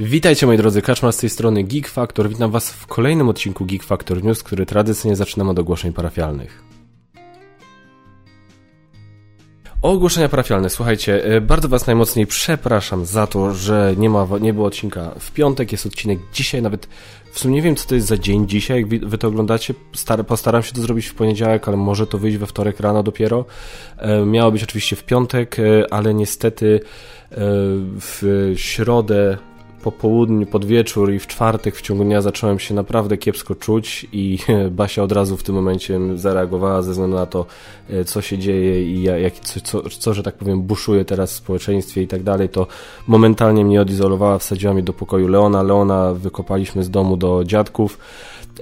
[0.00, 2.28] Witajcie moi drodzy, Kaczmar z tej strony Geek Factor.
[2.28, 6.62] Witam was w kolejnym odcinku Geek Factor News, który tradycyjnie zaczynamy od ogłoszeń parafialnych.
[9.82, 10.70] Ogłoszenia parafialne.
[10.70, 15.32] Słuchajcie, e, bardzo Was najmocniej przepraszam za to, że nie, ma, nie było odcinka w
[15.32, 16.88] piątek, jest odcinek dzisiaj, nawet
[17.32, 19.74] w sumie nie wiem, co to jest za dzień dzisiaj, jak Wy to oglądacie.
[19.92, 23.44] Star postaram się to zrobić w poniedziałek, ale może to wyjść we wtorek rano dopiero.
[23.96, 26.80] E, miało być oczywiście w piątek, e, ale niestety
[28.00, 29.38] w środę
[29.88, 34.06] po południu, pod wieczór i w czwartek w ciągu dnia zacząłem się naprawdę kiepsko czuć
[34.12, 34.38] i
[34.70, 37.46] Basia od razu w tym momencie zareagowała ze względu na to,
[37.90, 41.36] e, co się dzieje i jak, co, co, co, że tak powiem, buszuje teraz w
[41.36, 42.66] społeczeństwie i tak dalej, to
[43.06, 45.62] momentalnie mnie odizolowała, wsadziła mnie do pokoju Leona.
[45.62, 47.98] Leona wykopaliśmy z domu do dziadków,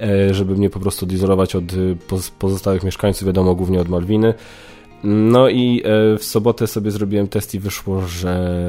[0.01, 1.75] e, żeby mnie po prostu odizolować od e,
[2.39, 4.33] pozostałych mieszkańców, wiadomo, głównie od Malwiny.
[5.03, 8.63] No i e, w sobotę sobie zrobiłem test i wyszło, że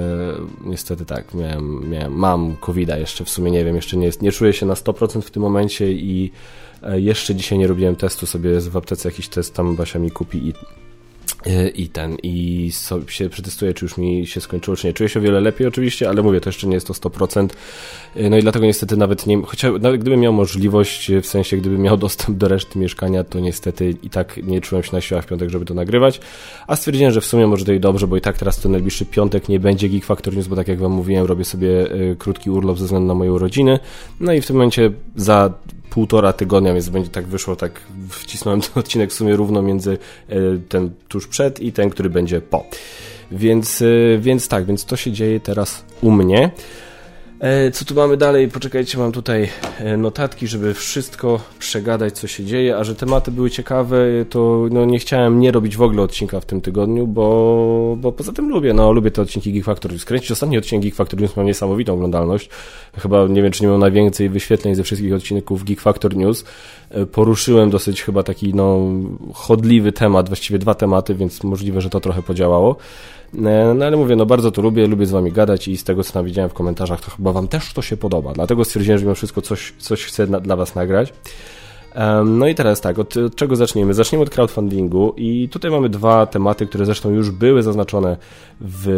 [0.64, 4.52] niestety tak, miałem, miałem, mam covid jeszcze, w sumie nie wiem, jeszcze nie, nie czuję
[4.52, 6.30] się na 100% w tym momencie i
[6.82, 10.48] e, jeszcze dzisiaj nie robiłem testu, sobie w aptece jakiś test tam Basia mi kupi
[10.48, 10.54] i
[11.74, 14.92] i ten, i sobie się przetestuję, czy już mi się skończyło, czy nie.
[14.92, 17.48] Czuję się o wiele lepiej oczywiście, ale mówię, to jeszcze nie jest to 100%.
[18.30, 21.96] No i dlatego niestety nawet nie, chociaż nawet gdybym miał możliwość, w sensie gdybym miał
[22.06, 25.50] dostęp do reszty mieszkania, to niestety i tak nie czułem się na siłach w piątek,
[25.50, 26.20] żeby to nagrywać.
[26.66, 29.06] A stwierdziłem, że w sumie może to i dobrze, bo i tak teraz ten najbliższy
[29.06, 32.50] piątek nie będzie Geek Factor News, bo tak jak wam mówiłem, robię sobie e, krótki
[32.50, 33.78] urlop ze względu na moją rodzinę.
[34.20, 35.54] No i w tym momencie za
[35.90, 40.36] półtora tygodnia, więc będzie tak wyszło, tak wcisnąłem ten odcinek w sumie równo między e,
[40.68, 42.64] ten tuż przed i ten, który będzie po.
[43.32, 46.50] Więc, e, więc tak, więc to się dzieje teraz u mnie.
[47.40, 48.48] E, co tu mamy dalej?
[48.48, 53.50] Poczekajcie, mam tutaj e, notatki, żeby wszystko przegadać, co się dzieje, a że tematy były
[53.50, 53.98] ciekawe,
[54.30, 58.32] to no, nie chciałem nie robić w ogóle odcinka w tym tygodniu, bo, bo poza
[58.32, 61.42] tym lubię, no lubię te odcinki Geek Factor Skręcić ostatni odcinek Geek Factor News ma
[61.42, 62.50] niesamowitą oglądalność.
[62.98, 66.44] Chyba, nie wiem, czy nie miał najwięcej wyświetleń ze wszystkich odcinków Geek Factor News.
[66.90, 68.80] E, poruszyłem dosyć chyba taki, no,
[69.34, 72.76] chodliwy temat, właściwie dwa tematy, więc możliwe, że to trochę podziałało.
[73.32, 76.12] No ale mówię, no bardzo to lubię, lubię z wami gadać i z tego, co
[76.12, 78.32] tam widziałem w komentarzach, to chyba wam też to się podoba.
[78.32, 81.12] Dlatego stwierdziłem, że mimo wszystko coś, coś chcę na, dla was nagrać.
[82.24, 83.94] No i teraz tak, od, od, czego zaczniemy?
[83.94, 88.16] Zaczniemy od crowdfundingu i tutaj mamy dwa tematy, które zresztą już były zaznaczone,
[88.60, 88.88] w,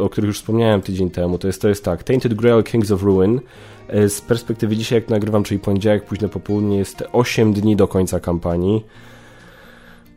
[0.00, 1.38] o, o których już wspomniałem tydzień temu.
[1.38, 3.40] To jest, to jest tak, Tainted Grail Kings of Ruin.
[3.88, 8.20] E, z perspektywy dzisiaj, jak nagrywam, czyli poniedziałek, późne popołudnie, jest 8 dni do końca
[8.20, 8.84] kampanii.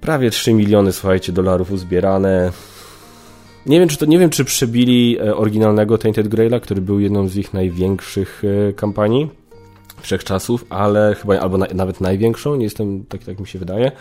[0.02, 2.52] Prawie 3 miliony, słuchajcie, dolarów uzbierane.
[3.66, 7.28] Nie wiem, czy to, nie wiem, czy przebili e, oryginalnego Tainted Graila, który był jedną
[7.28, 9.30] z ich największych e, kampanii
[10.02, 13.92] wszechczasów, ale chyba albo na, nawet największą, nie jestem, tak, tak mi się wydaje.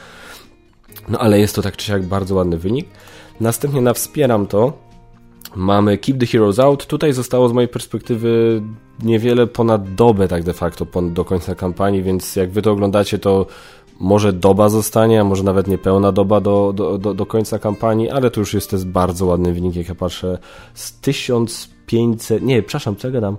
[1.09, 2.87] No ale jest to tak czy siak bardzo ładny wynik.
[3.41, 4.73] Następnie na wspieram to
[5.57, 6.87] mamy Keep the Heroes Out.
[6.87, 8.63] Tutaj zostało z mojej perspektywy
[9.03, 13.47] niewiele ponad dobę tak de facto do końca kampanii, więc jak wy to oglądacie, to
[14.00, 18.31] może doba zostanie, a może nawet niepełna doba do, do, do, do końca kampanii, ale
[18.31, 20.38] to już jest, bardzo ładny wynik, jak ja patrzę,
[20.75, 23.37] z 1500, nie, przepraszam, co ja gadam?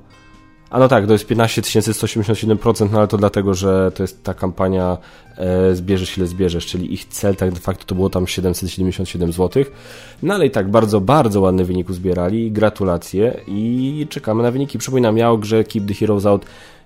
[0.69, 4.33] A no tak, to jest 15 187%, no ale to dlatego, że to jest ta
[4.33, 4.97] kampania
[5.37, 9.63] e, zbierzesz ile zbierzesz, czyli ich cel tak de facto to było tam 777 zł.
[10.23, 14.77] No ale i tak bardzo, bardzo ładny wynik uzbierali, gratulacje i czekamy na wyniki.
[14.77, 16.45] Przypominam, ja o grze Keep the Heroes Out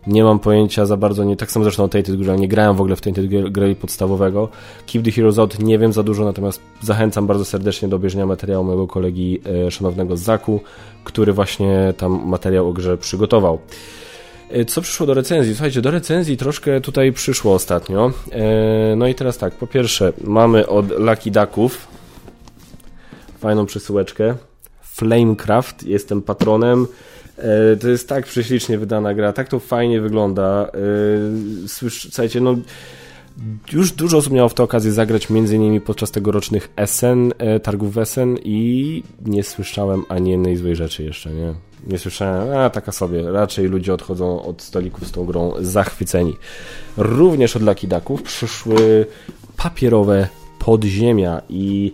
[0.09, 2.81] nie mam pojęcia za bardzo, nie tak samo zresztą o Tainted Grail, nie grałem w
[2.81, 4.49] ogóle w Tainted Grail podstawowego.
[4.87, 8.63] Keep the Heroes Out nie wiem za dużo, natomiast zachęcam bardzo serdecznie do obejrzenia materiału
[8.63, 10.61] mojego kolegi e, szanownego Zaku,
[11.03, 13.59] który właśnie tam materiał o grze przygotował.
[14.49, 15.53] E, co przyszło do recenzji?
[15.53, 18.11] Słuchajcie, do recenzji troszkę tutaj przyszło ostatnio.
[18.31, 21.87] E, no i teraz tak, po pierwsze mamy od Lucky Ducków
[23.39, 24.35] fajną przesyłeczkę.
[24.81, 26.87] Flamecraft, jestem patronem.
[27.39, 30.67] E, to jest tak prześlicznie wydana gra, tak to fajnie wygląda.
[30.67, 32.55] E, słysz, słuchajcie, no
[33.71, 37.97] już dużo osób miało w to okazję zagrać, między innymi podczas tegorocznych Essen, e, targów
[37.97, 41.53] Essen i nie słyszałem ani jednej złej rzeczy jeszcze, nie?
[41.87, 46.37] Nie słyszałem, a taka sobie, raczej ludzie odchodzą od stolików z tą grą zachwyceni.
[46.97, 49.05] Również od Lucky Ducków przyszły
[49.57, 50.27] papierowe
[50.59, 51.93] podziemia i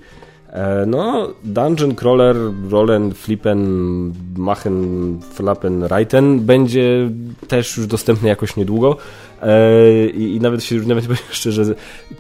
[0.88, 2.36] no, Dungeon Crawler,
[2.70, 7.10] Rollen, Flippen, Machen, Flappen, Reiten będzie
[7.48, 8.98] też już dostępny jakoś niedługo.
[9.42, 11.64] E, I, i nawet się nawet powiem szczerze,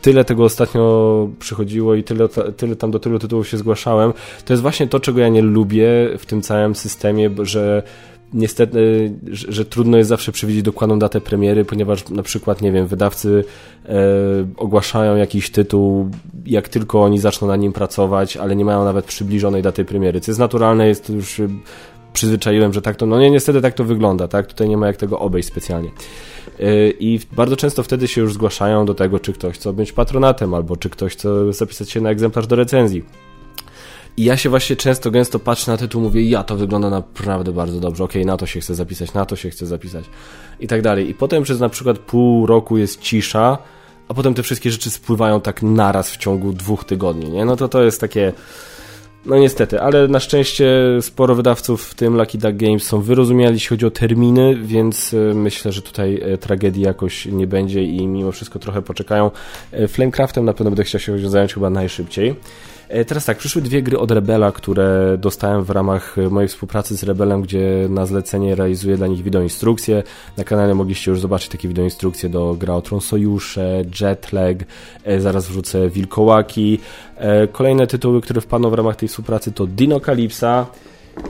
[0.01, 2.27] tyle tego ostatnio przychodziło i tyle,
[2.57, 4.13] tyle tam do tylu tytułów się zgłaszałem.
[4.45, 5.87] To jest właśnie to, czego ja nie lubię
[6.17, 7.83] w tym całym systemie, że
[8.35, 12.87] niestety, że, że, trudno jest zawsze przewidzieć dokładną datę premiery, ponieważ na przykład, nie wiem,
[12.87, 13.43] wydawcy
[13.85, 13.93] e,
[14.57, 16.09] ogłaszają jakiś tytuł,
[16.45, 20.31] jak tylko oni zaczną na nim pracować, ale nie mają nawet przybliżonej daty premiery, co
[20.31, 21.41] jest naturalne, jest już
[22.13, 24.47] przyzwyczaiłem, że tak to, no nie, niestety tak to wygląda, tak?
[24.47, 25.89] Tutaj nie ma jak tego obejść specjalnie.
[26.59, 30.53] Y, I bardzo często wtedy się już zgłaszają do tego, czy ktoś chce być patronatem,
[30.53, 33.03] albo czy ktoś chce zapisać się na egzemplarz do recenzji.
[34.17, 37.79] I ja się właśnie często, gęsto patrzę na tytuł, mówię, ja to wygląda naprawdę bardzo
[37.79, 40.05] dobrze, okej, okay, na to się chcę zapisać, na to się chcę zapisać
[40.59, 41.09] i tak dalej.
[41.09, 43.57] I potem przez na przykład pół roku jest cisza,
[44.07, 47.45] a potem te wszystkie rzeczy spływają tak naraz w ciągu dwóch tygodni, nie?
[47.45, 48.33] No to to jest takie...
[49.25, 50.67] No niestety, ale na szczęście
[51.01, 55.33] sporo wydawców, w tym Lucky Duck Games, są wyrozumiali, jeśli chodzi o terminy, więc e,
[55.33, 59.31] myślę, że tutaj e, tragedii jakoś nie będzie i mimo wszystko trochę poczekają.
[59.71, 62.35] E, Flamecraftem na pewno będę chciał się zająć chyba najszybciej.
[62.89, 66.97] E, teraz tak, przyszły dwie gry od Rebela, które dostałem w ramach e, mojej współpracy
[66.97, 70.03] z Rebelem, gdzie na zlecenie realizuję dla nich wideoinstrukcje.
[70.37, 74.57] Na kanale mogliście już zobaczyć takie wideoinstrukcje do gra o Tron Sojusze, Jetlag,
[75.03, 76.79] e, zaraz wrzucę Wilkołaki.
[77.51, 80.65] Kolejne tytuły, które wpadną w ramach tej współpracy to Dino Calypsa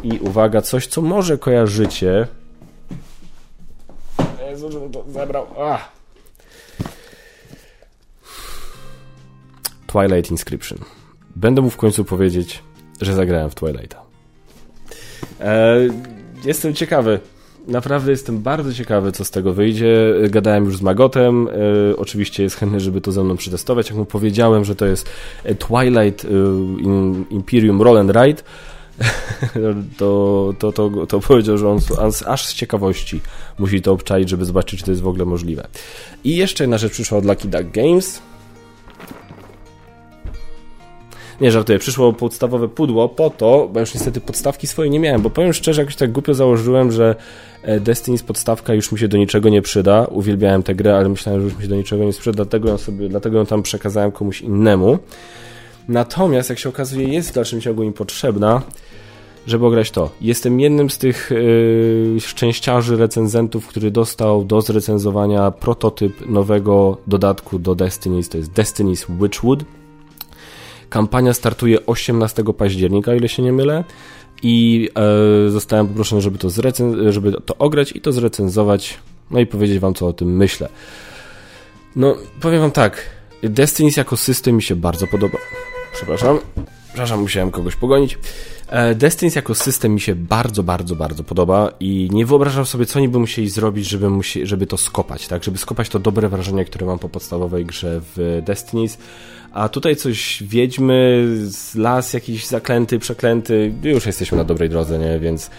[0.03, 2.27] i uwaga, coś co może kojarzycie.
[4.49, 5.45] Jezu, żebym to zebrał.
[5.59, 5.89] Ah.
[9.87, 11.04] Twilight Inscription
[11.35, 12.63] będę mógł w końcu powiedzieć,
[13.01, 14.01] że zagrałem w Twilighta.
[15.39, 15.77] E,
[16.45, 17.19] jestem ciekawy.
[17.67, 20.13] Naprawdę jestem bardzo ciekawy, co z tego wyjdzie.
[20.29, 21.47] Gadałem już z Magotem.
[21.47, 21.51] E,
[21.97, 23.89] oczywiście jest chętny, żeby to ze mną przetestować.
[23.89, 25.09] Jak mu powiedziałem, że to jest
[25.59, 26.29] Twilight e,
[27.29, 28.41] Imperium Roll and Ride,
[29.97, 33.21] to, to, to, to powiedział, że on, on aż z ciekawości
[33.59, 35.67] musi to obczaić, żeby zobaczyć, czy to jest w ogóle możliwe.
[36.23, 38.21] I jeszcze jedna rzecz przyszła od Lucky Duck Games.
[41.41, 45.29] Nie, żartuję, przyszło podstawowe pudło po to, bo już niestety podstawki swojej nie miałem, bo
[45.29, 47.15] powiem szczerze, jakoś tak głupio założyłem, że
[47.63, 50.05] e, Destiny's podstawka już mi się do niczego nie przyda.
[50.05, 52.77] Uwielbiałem tę grę, ale myślałem, że już mi się do niczego nie sprzyda, dlatego ją,
[52.77, 54.99] sobie, dlatego ją tam przekazałem komuś innemu.
[55.87, 58.61] Natomiast, jak się okazuje, jest w dalszym ciągu mi potrzebna,
[59.47, 60.09] żeby ograć to.
[60.21, 67.75] Jestem jednym z tych yy, szczęściarzy recenzentów, który dostał do zrecenzowania prototyp nowego dodatku do
[67.75, 69.63] Destiny's, to jest Destiny's Witchwood.
[70.89, 73.83] Kampania startuje 18 października, o ile się nie mylę.
[74.43, 74.89] I
[75.47, 76.49] e, zostałem poproszony, żeby to,
[77.09, 78.97] żeby to ograć i to zrecenzować.
[79.31, 80.69] No i powiedzieć wam, co o tym myślę.
[81.95, 83.09] No, powiem wam tak.
[83.43, 85.37] Destiny jako system mi się bardzo podoba.
[85.93, 86.39] Przepraszam.
[86.87, 88.17] Przepraszam, musiałem kogoś pogonić.
[88.69, 92.99] E, Destiny jako system mi się bardzo, bardzo, bardzo podoba i nie wyobrażam sobie, co
[92.99, 95.43] oni by musieli zrobić, żeby, musi, żeby to skopać, tak?
[95.43, 98.97] Żeby skopać to dobre wrażenie, które mam po podstawowej grze w Destinies.
[99.53, 101.27] A tutaj coś wiedźmy,
[101.75, 105.19] las jakiś zaklęty, przeklęty, już jesteśmy na dobrej drodze, nie?
[105.19, 105.49] Więc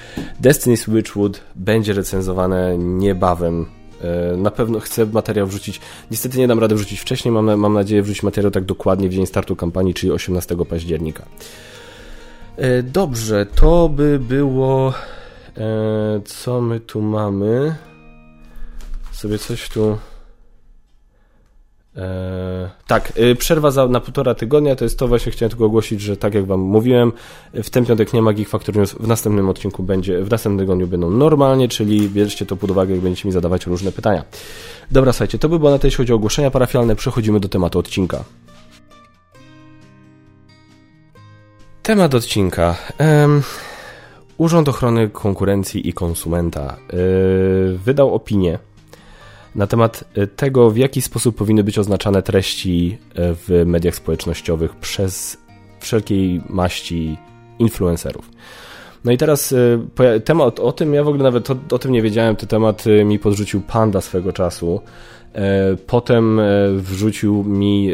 [0.43, 3.67] Destiny's Witchwood będzie recenzowane niebawem
[4.01, 5.81] e, na pewno chcę materiał wrzucić.
[6.11, 7.33] Niestety nie dam rady wrzucić wcześniej.
[7.33, 11.25] Mam, mam nadzieję wrzucić materiał tak dokładnie w dzień startu kampanii, czyli 18 października.
[12.57, 14.95] E, dobrze, to by było.
[15.57, 17.75] E, co my tu mamy?
[19.13, 19.99] Sobie coś tu.
[21.97, 26.17] E, tak, przerwa za, na półtora tygodnia to jest to, właśnie chciałem tylko ogłosić, że
[26.17, 27.13] tak jak Wam mówiłem,
[27.55, 30.87] w ten piątek nie ma Geek Factor News, w następnym odcinku będzie, w następnym tygodniu
[30.87, 34.25] będą normalnie, czyli bierzcie to pod uwagę, jak będziecie mi zadawać różne pytania.
[34.91, 37.79] Dobra, słuchajcie, to by było na tyle, jeśli chodzi o ogłoszenia parafialne, przechodzimy do tematu
[37.79, 38.25] odcinka.
[41.87, 42.75] Temat odcinka.
[42.99, 43.43] Um,
[44.39, 48.59] Urząd Ochrony Konkurencji i Konsumenta yy, wydał opinię
[49.55, 54.77] na temat y, tego, w jaki sposób powinny być oznaczane treści y, w mediach społecznościowych
[54.77, 55.37] przez
[55.81, 57.17] wszelkiej maści
[57.59, 58.31] influencerów.
[59.07, 59.79] No i teraz y,
[60.25, 63.19] temat o tym, ja w ogóle nawet o, o tym nie wiedziałem, ten temat mi
[63.19, 64.81] podrzucił Panda swego czasu.
[65.35, 66.41] E, potem
[66.77, 67.93] wrzucił mi,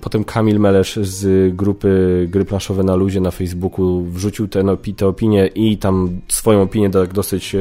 [0.00, 5.46] potem Kamil Melesz z grupy Gry Planszowe na Luzie na Facebooku wrzucił te, te opinie
[5.46, 7.56] i tam swoją opinię tak dosyć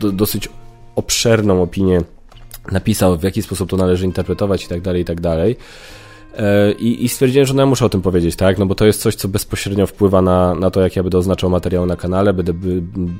[0.00, 0.48] dosyć
[0.94, 2.00] obszerną opinię
[2.72, 5.56] napisał, w jaki sposób to należy interpretować i tak dalej, i tak dalej.
[6.78, 8.58] I, I stwierdziłem, że no ja muszę o tym powiedzieć, tak?
[8.58, 11.50] No bo to jest coś, co bezpośrednio wpływa na, na to, jak ja będę oznaczał
[11.50, 12.52] materiał na kanale, będę,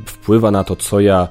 [0.06, 1.28] wpływa na to, co ja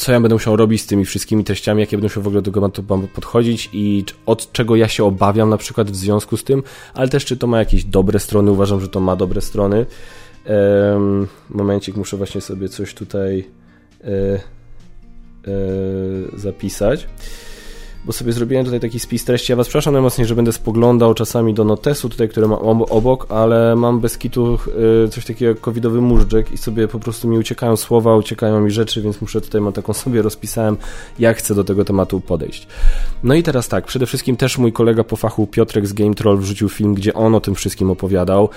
[0.00, 2.50] co ja będę musiał robić z tymi wszystkimi treściami, jakie będę musiał w ogóle do
[2.50, 2.82] tematu
[3.14, 6.62] podchodzić i od czego ja się obawiam na przykład w związku z tym,
[6.94, 9.86] ale też czy to ma jakieś dobre strony, uważam, że to ma dobre strony.
[10.46, 13.48] Um, momencik, muszę właśnie sobie coś tutaj
[14.04, 14.40] e, e,
[16.36, 17.06] zapisać.
[18.04, 19.52] Bo sobie zrobiłem tutaj taki spis treści.
[19.52, 23.76] Ja was przepraszam najmocniej, że będę spoglądał czasami do notesu tutaj, który mam obok, ale
[23.76, 24.58] mam bez kitu
[25.04, 28.70] y, coś takiego jak covidowy móżdżek i sobie po prostu mi uciekają słowa, uciekają mi
[28.70, 30.76] rzeczy, więc muszę tutaj, mam taką sobie rozpisałem,
[31.18, 32.66] jak chcę do tego tematu podejść.
[33.22, 36.38] No i teraz tak, przede wszystkim też mój kolega po fachu Piotrek z Game Troll
[36.38, 38.48] wrzucił film, gdzie on o tym wszystkim opowiadał.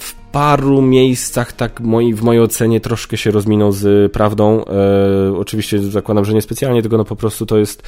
[0.00, 4.64] W paru miejscach tak moi, w mojej ocenie troszkę się rozminął z prawdą.
[4.64, 7.82] E, oczywiście zakładam, że niespecjalnie, tylko no po prostu to jest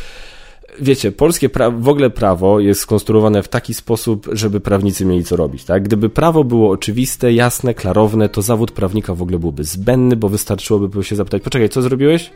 [0.80, 5.64] wiecie, polskie w ogóle prawo jest skonstruowane w taki sposób, żeby prawnicy mieli co robić,
[5.64, 5.82] tak?
[5.82, 11.04] Gdyby prawo było oczywiste, jasne, klarowne, to zawód prawnika w ogóle byłby zbędny, bo wystarczyłoby
[11.04, 12.30] się zapytać, poczekaj, co zrobiłeś?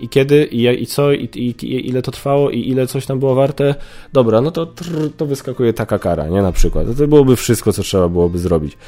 [0.00, 3.18] I kiedy, i, i co, i, i, i, ile to trwało, i ile coś tam
[3.18, 3.74] było warte?
[4.12, 6.42] Dobra, no to trr, to wyskakuje taka kara, nie?
[6.42, 6.86] Na przykład.
[6.98, 8.78] To byłoby wszystko, co trzeba byłoby zrobić.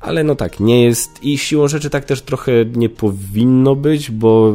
[0.00, 4.54] Ale no tak, nie jest i siłą rzeczy tak też trochę nie powinno być, bo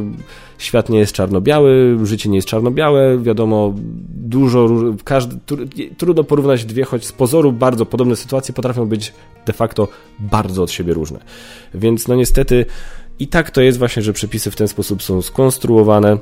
[0.61, 3.73] świat nie jest czarno-biały, życie nie jest czarno-białe, wiadomo,
[4.09, 4.69] dużo,
[5.03, 5.35] każdy,
[5.97, 9.13] trudno porównać dwie, choć z pozoru bardzo podobne sytuacje potrafią być
[9.45, 9.87] de facto
[10.19, 11.19] bardzo od siebie różne.
[11.73, 12.65] Więc no niestety
[13.19, 16.17] i tak to jest właśnie, że przepisy w ten sposób są skonstruowane,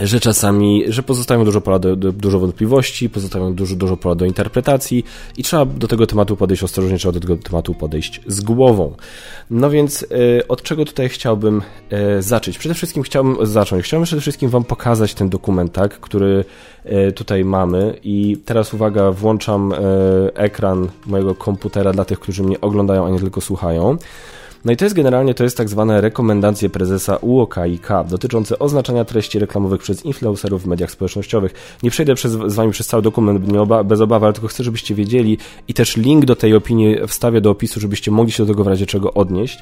[0.00, 4.24] że czasami, że pozostawią dużo pola do, do, dużo wątpliwości, pozostawią dużo, dużo pola do
[4.24, 5.04] interpretacji
[5.36, 8.96] i trzeba do tego tematu podejść ostrożnie, trzeba do tego tematu podejść z głową.
[9.50, 10.06] No więc y,
[10.48, 11.62] od czego tutaj chciałbym
[12.18, 12.58] y, zacząć?
[12.58, 13.84] Przede wszystkim chciałbym zacząć.
[13.84, 16.44] Chciałbym przede wszystkim Wam pokazać ten dokument, tak, który
[16.86, 19.74] y, tutaj mamy i teraz uwaga, włączam
[20.34, 23.96] ekran mojego komputera dla tych, którzy mnie oglądają, a nie tylko słuchają.
[24.64, 29.38] No i to jest generalnie, to jest tak zwane rekomendacje prezesa UOKiK dotyczące oznaczania treści
[29.38, 31.78] reklamowych przez influencerów w mediach społecznościowych.
[31.82, 33.40] Nie przejdę przez, z Wami przez cały dokument
[33.84, 35.38] bez obawy, ale tylko chcę, żebyście wiedzieli
[35.68, 38.68] i też link do tej opinii wstawię do opisu, żebyście mogli się do tego w
[38.68, 39.58] razie czego odnieść.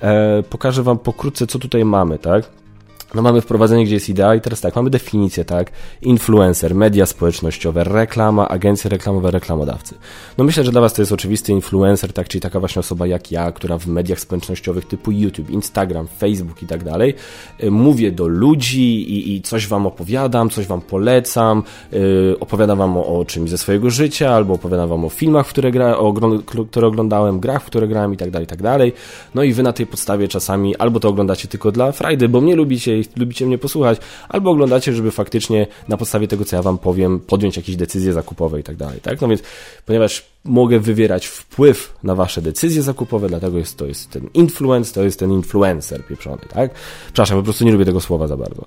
[0.00, 2.63] E, pokażę Wam pokrótce, co tutaj mamy, tak?
[3.14, 5.70] No mamy wprowadzenie, gdzie jest idea i teraz tak, mamy definicję, tak?
[6.02, 9.94] Influencer, media społecznościowe, reklama, agencje reklamowe, reklamodawcy.
[10.38, 12.28] No myślę, że dla Was to jest oczywisty influencer, tak?
[12.28, 16.66] Czyli taka właśnie osoba jak ja, która w mediach społecznościowych typu YouTube, Instagram, Facebook i
[16.66, 17.14] tak dalej
[17.62, 22.96] y, mówię do ludzi i, i coś Wam opowiadam, coś Wam polecam, yy, opowiadam Wam
[22.96, 26.14] o, o czymś ze swojego życia, albo opowiadam Wam o filmach, które, gra, o,
[26.70, 28.92] które oglądałem, grach, w które grałem i tak dalej, i tak dalej.
[29.34, 32.56] No i Wy na tej podstawie czasami albo to oglądacie tylko dla frajdy, bo mnie
[32.56, 37.20] lubicie lubicie mnie posłuchać, albo oglądacie, żeby faktycznie na podstawie tego, co ja wam powiem,
[37.20, 39.20] podjąć jakieś decyzje zakupowe i tak dalej, tak?
[39.20, 39.42] No więc,
[39.86, 45.04] ponieważ mogę wywierać wpływ na wasze decyzje zakupowe, dlatego jest, to jest ten influence, to
[45.04, 46.70] jest ten influencer pieprzony, tak?
[47.04, 48.66] Przepraszam, po prostu nie lubię tego słowa za bardzo.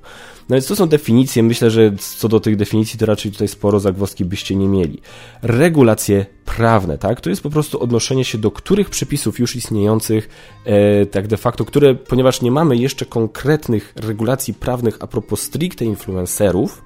[0.49, 3.79] No więc to są definicje, myślę, że co do tych definicji to raczej tutaj sporo
[3.79, 5.01] zagwozdki byście nie mieli.
[5.41, 7.21] Regulacje prawne, tak?
[7.21, 10.29] To jest po prostu odnoszenie się do których przepisów już istniejących,
[10.65, 15.85] e, tak de facto, które, ponieważ nie mamy jeszcze konkretnych regulacji prawnych a propos stricte
[15.85, 16.83] influencerów,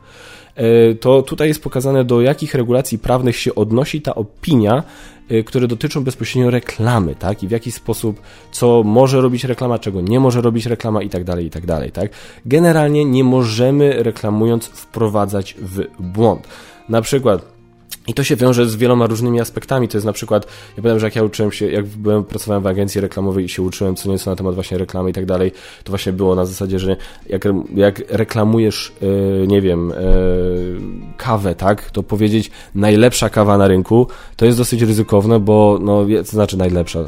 [1.00, 4.84] to tutaj jest pokazane, do jakich regulacji prawnych się odnosi ta opinia,
[5.30, 7.44] e, które dotyczą bezpośrednio reklamy, tak?
[7.44, 11.24] I w jaki sposób, co może robić reklama, czego nie może robić reklama i tak
[11.24, 12.12] dalej, i tak dalej, tak?
[12.46, 16.48] Generalnie nie możemy reklamując wprowadzać w błąd.
[16.90, 17.61] Na przykład
[18.08, 19.88] i to się wiąże z wieloma różnymi aspektami.
[19.88, 22.68] To jest na przykład, ja pamiętam, że jak ja uczyłem się, jak byłem, pracowałem w
[22.68, 25.52] agencji reklamowej i się uczyłem co nieco na temat właśnie reklamy i tak dalej,
[25.84, 26.98] to właśnie było na zasadzie, że
[27.30, 30.82] jak, jak reklamujesz, yy, nie wiem, yy,
[31.18, 36.32] kawę, tak, to powiedzieć najlepsza kawa na rynku, to jest dosyć ryzykowne, bo, no, to
[36.32, 37.04] znaczy najlepsza,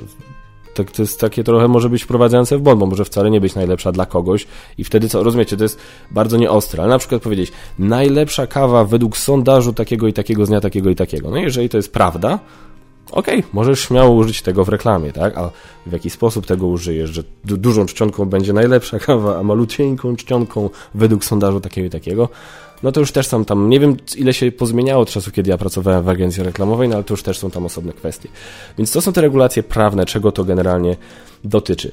[0.73, 3.55] tak, to jest takie trochę może być wprowadzające w błąd, bo może wcale nie być
[3.55, 5.79] najlepsza dla kogoś i wtedy co, rozumiecie, to jest
[6.11, 10.61] bardzo nieostre, ale na przykład powiedzieć najlepsza kawa według sondażu takiego i takiego z dnia
[10.61, 11.29] takiego i takiego.
[11.29, 12.39] No jeżeli to jest prawda,
[13.11, 15.37] okej, okay, możesz śmiało użyć tego w reklamie, tak?
[15.37, 15.51] A
[15.85, 20.69] w jaki sposób tego użyjesz, że du dużą czcionką będzie najlepsza kawa, a maluteńką czcionką
[20.95, 22.29] według sondażu takiego i takiego,
[22.83, 25.57] no to już też są tam, nie wiem ile się pozmieniało od czasu, kiedy ja
[25.57, 28.29] pracowałem w agencji reklamowej, no ale to już też są tam osobne kwestie.
[28.77, 30.97] Więc to są te regulacje prawne, czego to generalnie
[31.43, 31.91] dotyczy.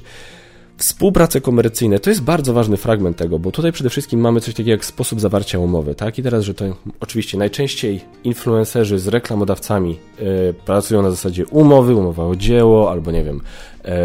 [0.77, 4.71] Współprace komercyjne to jest bardzo ważny fragment tego, bo tutaj przede wszystkim mamy coś takiego
[4.71, 6.19] jak sposób zawarcia umowy, tak?
[6.19, 6.65] I teraz, że to
[6.99, 13.23] oczywiście najczęściej influencerzy z reklamodawcami y, pracują na zasadzie umowy, umowa o dzieło, albo nie
[13.23, 13.41] wiem,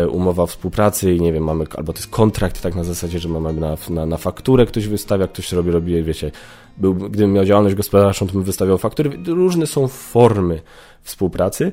[0.05, 3.19] y, umowa o współpracy i nie wiem, mamy, albo to jest kontrakt tak na zasadzie,
[3.19, 6.31] że mamy na, na, na fakturę ktoś wystawia, ktoś robi, robi, wiecie,
[6.79, 9.11] był, gdybym miał działalność gospodarczą, to bym wystawiał faktury.
[9.27, 10.63] Różne są formy
[11.03, 11.73] współpracy,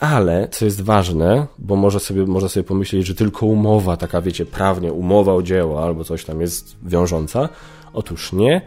[0.00, 4.46] ale, co jest ważne, bo może sobie, można sobie pomyśleć, że tylko umowa, taka wiecie,
[4.46, 7.48] prawnie, umowa o dzieło albo coś tam jest wiążąca.
[7.92, 8.60] Otóż nie.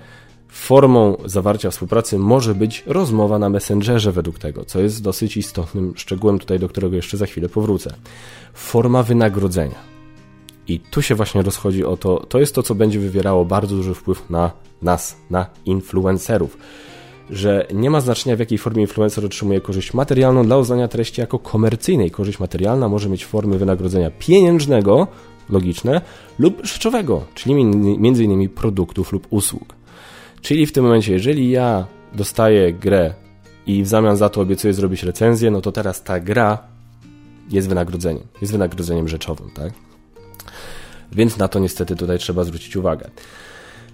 [0.47, 6.39] Formą zawarcia współpracy może być rozmowa na Messengerze według tego, co jest dosyć istotnym szczegółem
[6.39, 7.93] tutaj, do którego jeszcze za chwilę powrócę.
[8.53, 9.93] Forma wynagrodzenia.
[10.67, 13.93] I tu się właśnie rozchodzi o to, to jest to, co będzie wywierało bardzo duży
[13.93, 16.57] wpływ na nas, na influencerów.
[17.29, 21.39] Że nie ma znaczenia w jakiej formie influencer otrzymuje korzyść materialną dla uznania treści jako
[21.39, 22.11] komercyjnej.
[22.11, 25.07] Korzyść materialna może mieć formy wynagrodzenia pieniężnego,
[25.49, 26.01] logiczne,
[26.39, 29.75] lub rzeczowego, czyli innymi produktów lub usług.
[30.41, 33.13] Czyli w tym momencie, jeżeli ja dostaję grę
[33.67, 36.57] i w zamian za to obiecuję zrobić recenzję, no to teraz ta gra
[37.49, 39.73] jest wynagrodzeniem, jest wynagrodzeniem rzeczowym, tak?
[41.11, 43.09] Więc na to niestety tutaj trzeba zwrócić uwagę.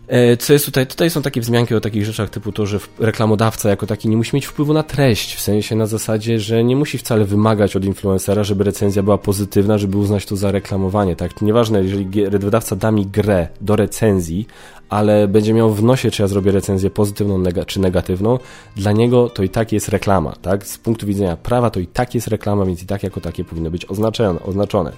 [0.10, 0.88] E, co jest tutaj?
[0.88, 4.36] Tutaj są takie wzmianki o takich rzeczach typu to, że reklamodawca jako taki nie musi
[4.36, 8.44] mieć wpływu na treść, w sensie na zasadzie, że nie musi wcale wymagać od influencera,
[8.44, 11.42] żeby recenzja była pozytywna, żeby uznać to za reklamowanie, tak?
[11.42, 14.48] Nieważne, jeżeli wydawca da mi grę do recenzji,
[14.90, 18.40] ale będzie miał w nosie, czy ja zrobię recenzję pozytywną czy negatywną,
[18.76, 20.68] dla niego to i tak jest reklama, tak?
[20.68, 23.72] Z punktu widzenia prawa to i tak jest reklama, więc i tak jako takie powinno
[23.72, 24.40] być oznaczone.
[24.44, 24.92] oznaczone.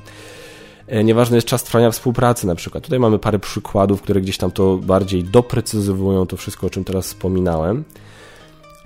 [0.87, 2.83] E, nieważny jest czas trwania współpracy na przykład.
[2.83, 7.05] Tutaj mamy parę przykładów, które gdzieś tam to bardziej doprecyzowują to wszystko, o czym teraz
[7.05, 7.83] wspominałem.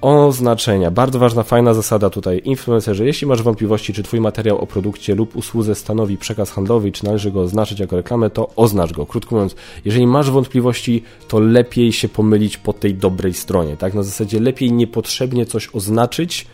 [0.01, 0.91] Oznaczenia.
[0.91, 2.41] Bardzo ważna, fajna zasada tutaj.
[2.43, 7.05] Influencerzy, jeśli masz wątpliwości, czy Twój materiał o produkcie lub usłudze stanowi przekaz handlowy, czy
[7.05, 9.05] należy go oznaczyć jako reklamę, to oznacz go.
[9.05, 13.77] Krótko mówiąc, jeżeli masz wątpliwości, to lepiej się pomylić po tej dobrej stronie.
[13.77, 13.93] Tak?
[13.93, 16.47] Na zasadzie lepiej niepotrzebnie coś oznaczyć,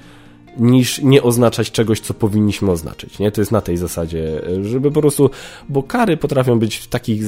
[0.58, 3.20] niż nie oznaczać czegoś, co powinniśmy oznaczyć.
[3.20, 3.31] Nie?
[3.31, 5.29] To jest na tej zasadzie, żeby po prostu,
[5.70, 7.24] bo kary potrafią być w takich,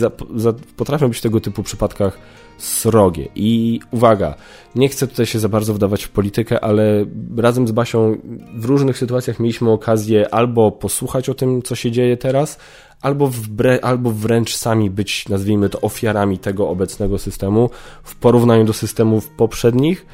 [0.78, 2.20] potrafią być w tego typu przypadkach
[2.58, 3.28] srogie.
[3.36, 4.36] I uwaga,
[4.76, 7.06] nie chcę tutaj się za bardzo wdawać w politykę, ale
[7.38, 8.18] razem z Basią
[8.56, 12.60] w różnych sytuacjach mieliśmy okazję albo posłuchać o tym, co się dzieje teraz,
[13.02, 17.70] albo, wbre, albo wręcz sami być, nazwijmy to, ofiarami tego obecnego systemu
[18.04, 20.06] w porównaniu do systemów poprzednich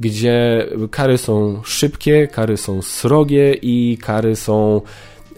[0.00, 4.80] gdzie kary są szybkie, kary są srogie i kary są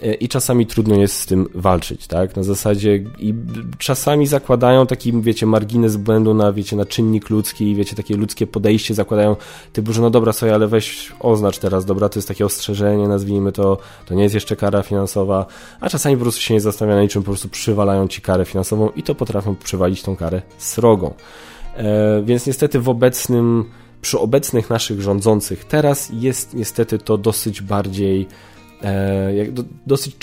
[0.03, 2.35] e, i czasami trudno jest z tym walczyć, tak?
[2.35, 3.33] Na zasadzie i
[3.77, 8.93] czasami zakładają taki, wiecie, margines błędu na, wiecie, na czynnik ludzki, wiecie, takie ludzkie podejście
[8.93, 9.35] zakładają
[9.73, 13.51] typu, że no dobra, sobie, ale weź oznacz teraz, dobra, to jest takie ostrzeżenie, nazwijmy
[13.51, 15.45] to, to nie jest jeszcze kara finansowa,
[15.79, 18.89] a czasami po prostu się nie zastanawia na niczym, po prostu przywalają ci karę finansową
[18.95, 21.13] i to potrafią przywalić tą karę srogą.
[21.75, 23.65] E, więc niestety w obecnym
[24.01, 25.65] przy obecnych naszych rządzących.
[25.65, 28.27] Teraz jest niestety to dosyć bardziej,
[28.81, 30.15] e, do, dosyć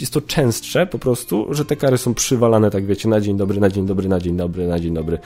[0.00, 3.60] jest to częstsze po prostu, że te kary są przywalane, tak wiecie, na dzień dobry,
[3.60, 5.18] na dzień dobry, na dzień dobry, na dzień dobry,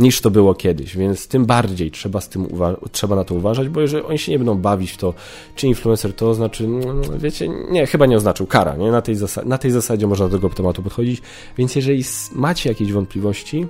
[0.00, 2.48] niż to było kiedyś, więc tym bardziej trzeba, z tym
[2.92, 5.14] trzeba na to uważać, bo jeżeli oni się nie będą bawić w to,
[5.56, 8.90] czy influencer to znaczy, no, wiecie, nie, chyba nie oznaczył kara, nie?
[8.90, 11.22] Na tej, na tej zasadzie można do tego tematu podchodzić,
[11.58, 13.66] więc jeżeli macie jakieś wątpliwości,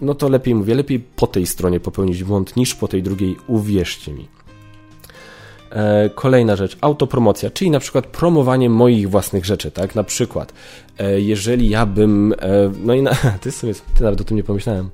[0.00, 4.12] no to lepiej mówię, lepiej po tej stronie popełnić błąd niż po tej drugiej, uwierzcie
[4.12, 4.28] mi.
[5.70, 9.94] E, kolejna rzecz, autopromocja, czyli na przykład promowanie moich własnych rzeczy, tak?
[9.94, 10.52] Na przykład,
[10.98, 12.36] e, jeżeli ja bym, e,
[12.84, 14.90] no i na, ty, sobie, ty nawet o tym nie pomyślałem,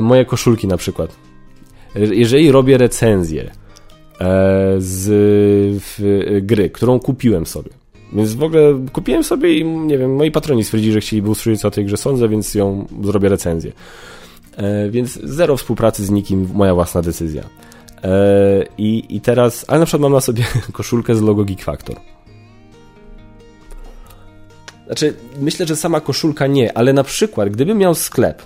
[0.00, 1.16] moje koszulki na przykład.
[1.94, 3.50] Jeżeli robię recenzję
[4.78, 5.06] z
[6.42, 7.70] gry, którą kupiłem sobie,
[8.16, 11.70] więc w ogóle kupiłem sobie i nie wiem, moi patroni stwierdzili, że chcieliby usłyszeć o
[11.70, 13.72] tej grze sądzę, więc ją zrobię recenzję.
[14.56, 17.42] E, więc zero współpracy z nikim, moja własna decyzja.
[18.02, 21.96] E, i, I teraz, ale na przykład mam na sobie koszulkę z logo Geek Factor.
[24.86, 28.42] Znaczy, myślę, że sama koszulka nie, ale na przykład, gdybym miał sklep,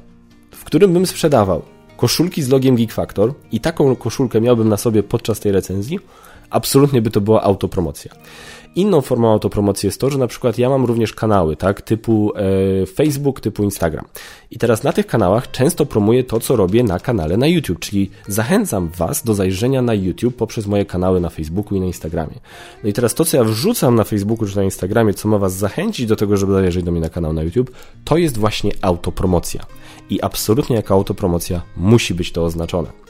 [0.50, 1.62] w którym bym sprzedawał
[1.96, 5.98] koszulki z logiem Geek Factor i taką koszulkę miałbym na sobie podczas tej recenzji,
[6.50, 8.12] absolutnie by to była autopromocja.
[8.74, 12.87] Inną formą autopromocji jest to, że na przykład ja mam również kanały, tak, typu e,
[12.87, 14.04] Facebook, typu Instagram.
[14.50, 18.11] I teraz na tych kanałach często promuję to, co robię na kanale na YouTube, czyli
[18.28, 22.35] zachęcam Was do zajrzenia na YouTube poprzez moje kanały na Facebooku i na Instagramie.
[22.83, 25.54] No i teraz to, co ja wrzucam na Facebooku czy na Instagramie, co ma Was
[25.54, 27.70] zachęcić do tego, żeby zajrzeć do mnie na kanał na YouTube,
[28.04, 29.66] to jest właśnie autopromocja.
[30.11, 33.09] I absolutnie jako autopromocja musi być to oznaczone.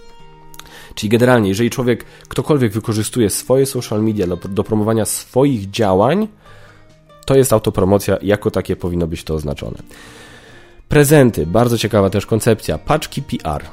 [0.95, 6.29] Czyli generalnie, jeżeli człowiek, ktokolwiek wykorzystuje swoje social media do, do promowania swoich działań,
[7.27, 9.79] to jest autopromocja, jako takie powinno być to oznaczone.
[10.89, 12.79] Prezenty, bardzo ciekawa też koncepcja.
[12.79, 13.65] Paczki PR.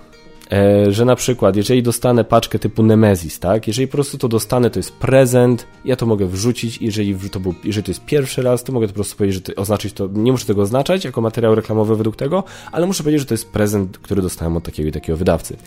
[0.51, 3.67] E, że na przykład, jeżeli dostanę paczkę typu Nemesis, tak?
[3.67, 6.81] Jeżeli po prostu to dostanę, to jest prezent, ja to mogę wrzucić.
[6.81, 9.53] Jeżeli to, był, jeżeli to jest pierwszy raz, to mogę to po prostu powiedzieć, że
[9.53, 10.07] to, oznaczyć to.
[10.13, 13.51] Nie muszę tego oznaczać jako materiał reklamowy według tego, ale muszę powiedzieć, że to jest
[13.51, 15.57] prezent, który dostałem od takiego i takiego wydawcy.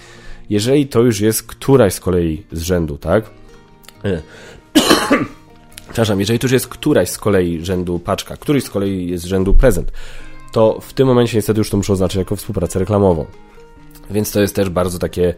[0.51, 3.31] Jeżeli to już jest któraś z kolei z rzędu, tak?
[4.05, 4.23] E,
[5.85, 9.27] przepraszam, jeżeli to już jest któraś z kolei rzędu paczka, któryś z kolei jest z
[9.27, 9.93] rzędu prezent,
[10.53, 13.27] to w tym momencie niestety już to muszę oznaczyć jako współpracę reklamową.
[14.11, 15.35] Więc to jest też bardzo takie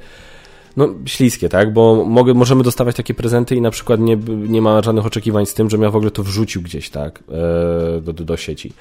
[0.76, 1.72] no, śliskie, tak?
[1.72, 5.54] Bo mogę, możemy dostawać takie prezenty i na przykład nie, nie ma żadnych oczekiwań z
[5.54, 7.22] tym, że ja w ogóle to wrzucił gdzieś, tak?
[7.98, 8.72] E, do, do, do sieci.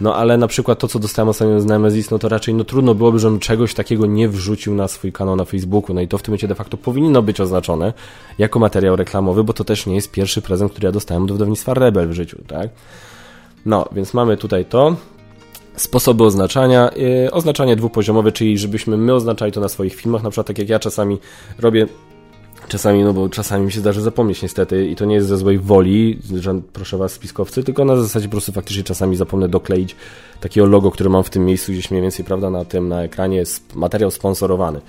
[0.00, 2.94] No ale na przykład to, co dostałem ostatnio z Nemesis, no to raczej no trudno
[2.94, 5.94] byłoby, żebym czegoś takiego nie wrzucił na swój kanał na Facebooku.
[5.94, 7.92] No i to w tym momencie de facto powinno być oznaczone
[8.38, 11.74] jako materiał reklamowy, bo to też nie jest pierwszy prezent, który ja dostałem do wydawnictwa
[11.74, 12.70] Rebel w życiu, tak?
[13.66, 14.96] No, więc mamy tutaj to.
[15.76, 16.90] Sposoby oznaczania.
[16.96, 20.68] Yy, oznaczanie dwupoziomowe, czyli żebyśmy my oznaczali to na swoich filmach, na przykład tak jak
[20.68, 21.18] ja czasami
[21.58, 21.86] robię
[22.68, 25.58] Czasami, no bo czasami mi się zdarzy zapomnieć niestety i to nie jest ze złej
[25.58, 29.96] woli, że proszę was spiskowcy, tylko na zasadzie po prostu faktycznie czasami zapomnę dokleić
[30.40, 33.42] takiego logo, które mam w tym miejscu gdzieś mniej więcej, prawda, na tym, na ekranie
[33.74, 34.80] materiał sponsorowany.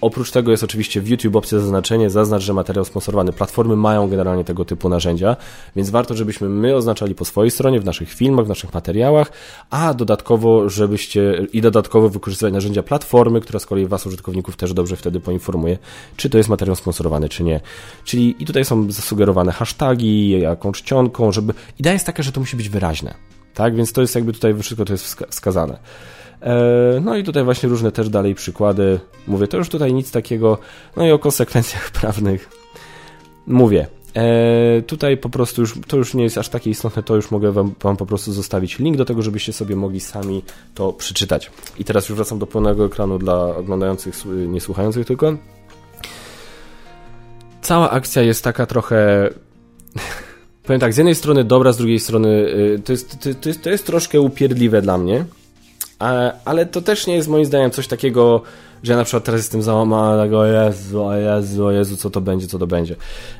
[0.00, 3.32] Oprócz tego jest oczywiście w YouTube opcja zaznaczenie, zaznacz, że materiał sponsorowany.
[3.32, 5.36] Platformy mają generalnie tego typu narzędzia,
[5.76, 9.32] więc warto, żebyśmy my oznaczali po swojej stronie, w naszych filmach, w naszych materiałach,
[9.70, 14.96] a dodatkowo, żebyście i dodatkowo wykorzystywać narzędzia platformy, która z kolei Was, użytkowników, też dobrze
[14.96, 15.78] wtedy poinformuje,
[16.16, 17.60] czy to jest materiał sponsorowany, czy nie.
[18.04, 21.54] Czyli i tutaj są zasugerowane hasztagi, jaką czcionką, żeby...
[21.78, 23.14] Idea jest taka, że to musi być wyraźne.
[23.54, 25.78] Tak, więc to jest jakby tutaj wszystko to jest wskazane.
[26.42, 29.00] E, no i tutaj właśnie różne też dalej przykłady.
[29.26, 30.58] Mówię, to już tutaj nic takiego.
[30.96, 32.48] No i o konsekwencjach prawnych.
[33.46, 33.86] Mówię.
[34.16, 37.52] E, tutaj po prostu już, to już nie jest aż takie istotne, to już mogę
[37.52, 40.42] wam, wam po prostu zostawić link do tego, żebyście sobie mogli sami
[40.74, 41.50] to przeczytać.
[41.78, 44.14] I teraz już wracam do pełnego ekranu dla oglądających,
[44.46, 45.36] nie słuchających tylko.
[47.62, 49.30] Cała akcja jest taka trochę
[50.68, 53.62] powiem tak, z jednej strony dobra, z drugiej strony y, to jest, to, to, jest,
[53.62, 55.24] to jest troszkę upierdliwe dla mnie,
[56.44, 58.42] ale to też nie jest moim zdaniem coś takiego,
[58.82, 62.20] że ja na przykład teraz jestem załamany, o Jezu, o Jezu, o Jezu, co to
[62.20, 62.96] będzie, co to będzie.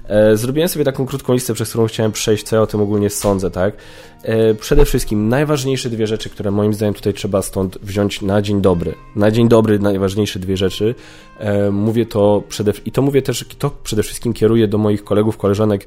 [0.08, 3.10] E, zrobiłem sobie taką krótką listę, przez którą chciałem przejść, co ja o tym ogólnie
[3.10, 3.74] sądzę, tak?
[4.22, 8.60] E, przede wszystkim najważniejsze dwie rzeczy, które moim zdaniem tutaj trzeba stąd wziąć na dzień
[8.60, 8.94] dobry.
[9.16, 10.94] Na dzień dobry najważniejsze dwie rzeczy.
[11.38, 15.36] E, mówię to przede i to mówię też, to przede wszystkim kieruję do moich kolegów,
[15.36, 15.86] koleżanek,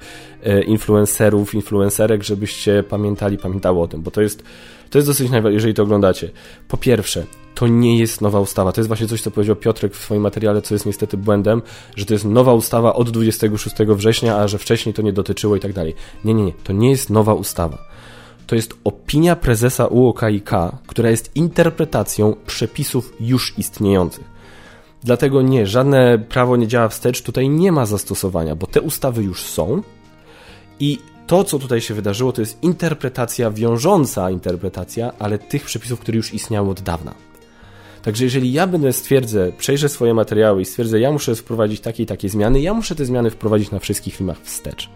[0.68, 4.44] influencerów, influencerek, żebyście pamiętali, pamiętało o tym, bo to jest
[4.92, 6.32] to jest dosyć najważniejsze, jeżeli to oglądacie.
[6.68, 7.26] Po pierwsze,
[7.56, 8.72] to nie jest nowa ustawa.
[8.72, 11.62] To jest właśnie coś, co powiedział Piotrek w swoim materiale, co jest niestety błędem,
[11.96, 15.60] że to jest nowa ustawa od 26 września, a że wcześniej to nie dotyczyło i
[15.60, 15.96] tak dalej.
[16.26, 16.54] Nie, nie, nie.
[16.64, 17.78] To nie jest nowa ustawa.
[18.48, 20.52] To jest opinia prezesa UOKiK,
[20.88, 24.32] która jest interpretacją przepisów już istniejących.
[25.04, 29.44] Dlatego nie, żadne prawo nie działa wstecz, tutaj nie ma zastosowania, bo te ustawy już
[29.44, 29.82] są
[30.80, 31.00] i
[31.32, 36.34] to, co tutaj się wydarzyło, to jest interpretacja, wiążąca interpretacja, ale tych przepisów, które już
[36.34, 37.31] istniały od dawna.
[38.02, 42.06] Także jeżeli ja będę stwierdzę, przejrzę swoje materiały i stwierdzę, ja muszę wprowadzić takie i
[42.06, 44.90] takie zmiany, ja muszę te zmiany wprowadzić na wszystkich filmach wstecz.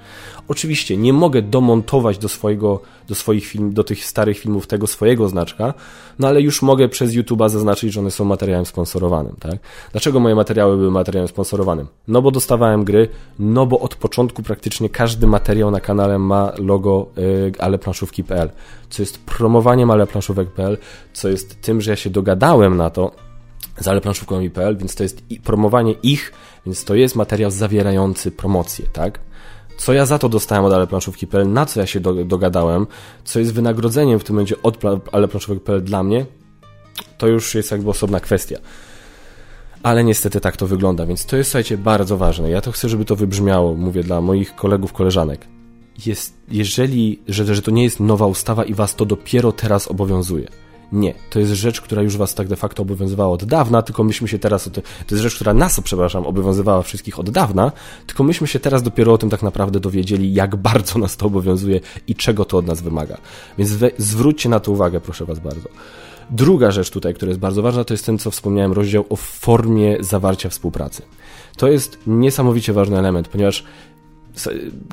[0.47, 5.29] Oczywiście nie mogę domontować do swojego, do swoich film, do tych starych filmów tego swojego
[5.29, 5.73] znaczka,
[6.19, 9.55] no ale już mogę przez YouTube'a zaznaczyć, że one są materiałem sponsorowanym, tak?
[9.91, 11.87] Dlaczego moje materiały były materiałem sponsorowanym?
[12.07, 17.07] No bo dostawałem gry, no bo od początku praktycznie każdy materiał na kanale ma logo
[17.17, 18.49] y, aleplanszówki.pl,
[18.89, 20.77] co jest promowaniem aleplanszówek.pl,
[21.13, 23.11] co jest tym, że ja się dogadałem na to
[23.79, 26.33] z aleplanszówką.pl, więc to jest promowanie ich,
[26.65, 29.19] więc to jest materiał zawierający promocję, tak?
[29.77, 32.87] co ja za to dostałem od aleplanszówki.pl, na co ja się do, dogadałem,
[33.23, 34.77] co jest wynagrodzeniem w tym momencie od
[35.11, 36.25] aleplanszówek.pl dla mnie,
[37.17, 38.57] to już jest jakby osobna kwestia.
[39.83, 42.49] Ale niestety tak to wygląda, więc to jest, słuchajcie, bardzo ważne.
[42.49, 45.47] Ja to chcę, żeby to wybrzmiało, mówię dla moich kolegów, koleżanek.
[46.05, 50.47] Jest, jeżeli, że, że to nie jest nowa ustawa i was to dopiero teraz obowiązuje
[50.91, 54.27] nie, to jest rzecz, która już was tak de facto obowiązywała od dawna, tylko myśmy
[54.27, 57.71] się teraz, to jest rzecz, która nas, przepraszam, obowiązywała wszystkich od dawna,
[58.07, 61.79] tylko myśmy się teraz dopiero o tym tak naprawdę dowiedzieli, jak bardzo nas to obowiązuje
[62.07, 63.17] i czego to od nas wymaga.
[63.57, 65.69] Więc we, zwróćcie na to uwagę, proszę was bardzo.
[66.29, 69.97] Druga rzecz tutaj, która jest bardzo ważna, to jest ten, co wspomniałem, rozdział o formie
[69.99, 71.01] zawarcia współpracy.
[71.57, 73.63] To jest niesamowicie ważny element, ponieważ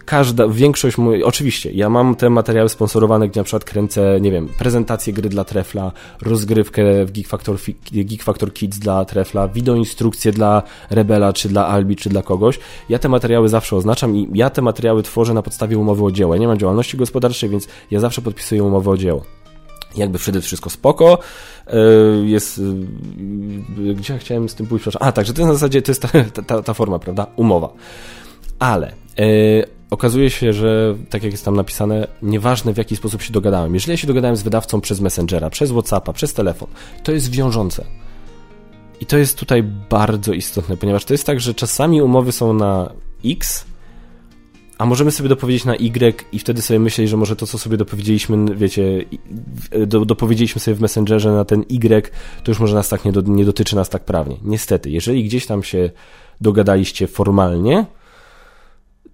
[0.05, 4.49] każda, większość, mój, oczywiście, ja mam te materiały sponsorowane, gdzie na przykład kręcę, nie wiem,
[4.59, 7.57] prezentację gry dla Trefla, rozgrywkę w Geek Factor,
[7.93, 12.59] Geek Factor Kids dla Trefla, wideoinstrukcję dla Rebela, czy dla Albi, czy dla kogoś.
[12.89, 16.35] Ja te materiały zawsze oznaczam i ja te materiały tworzę na podstawie umowy o dzieło.
[16.35, 19.23] Ja nie mam działalności gospodarczej, więc ja zawsze podpisuję umowę o dzieło
[19.97, 21.19] jakby wtedy wszystko spoko.
[21.67, 21.79] E,
[22.25, 22.59] jest.
[22.59, 24.87] E, gdzie ja chciałem z tym pójść?
[25.01, 27.27] A, także to jest na zasadzie to jest ta, ta, ta forma, prawda?
[27.37, 27.69] Umowa.
[28.63, 33.33] Ale Yy, okazuje się, że tak jak jest tam napisane, nieważne w jaki sposób się
[33.33, 33.75] dogadałem.
[33.75, 36.69] Jeżeli ja się dogadałem z wydawcą przez Messengera, przez Whatsappa, przez telefon,
[37.03, 37.85] to jest wiążące.
[39.01, 42.93] I to jest tutaj bardzo istotne, ponieważ to jest tak, że czasami umowy są na
[43.25, 43.65] X,
[44.79, 47.77] a możemy sobie dopowiedzieć na Y i wtedy sobie myśleć, że może to, co sobie
[47.77, 49.05] dopowiedzieliśmy, wiecie,
[49.87, 52.11] do, dopowiedzieliśmy sobie w Messengerze na ten Y,
[52.45, 54.37] to już może nas tak nie, do, nie dotyczy nas tak prawnie.
[54.45, 55.91] Niestety, jeżeli gdzieś tam się
[56.41, 57.87] dogadaliście formalnie,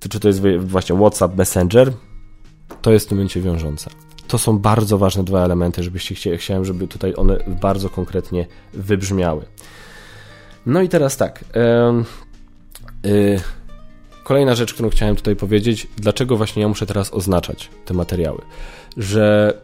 [0.01, 1.93] czy to jest właśnie WhatsApp, Messenger,
[2.83, 3.91] to jest w tym momencie wiążące.
[4.29, 9.45] To są bardzo ważne dwa elementy, żebyście chcieli, chciałem, żeby tutaj one bardzo konkretnie wybrzmiały.
[10.67, 11.45] No i teraz tak.
[13.05, 13.41] Yy, yy,
[14.25, 18.43] kolejna rzecz, którą chciałem tutaj powiedzieć, dlaczego właśnie ja muszę teraz oznaczać te materiały.
[18.97, 19.55] Że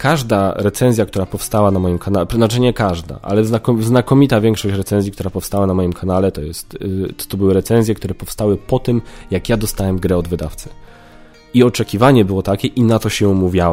[0.00, 3.44] każda recenzja, która powstała na moim kanale, znaczy nie każda, ale
[3.80, 8.14] znakomita większość recenzji, która powstała na moim kanale, to, jest, yy, to były recenzje, które
[8.14, 10.68] powstały po tym, jak ja dostałem grę od wydawcy.
[11.54, 13.28] I oczekiwanie było takie, i na to się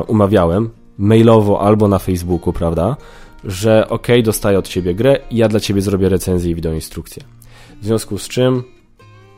[0.08, 2.96] umawiałem, mailowo albo na Facebooku, prawda,
[3.44, 7.24] że ok, dostaję od ciebie grę ja dla ciebie zrobię recenzję i wideoinstrukcję.
[7.82, 8.64] W związku z czym,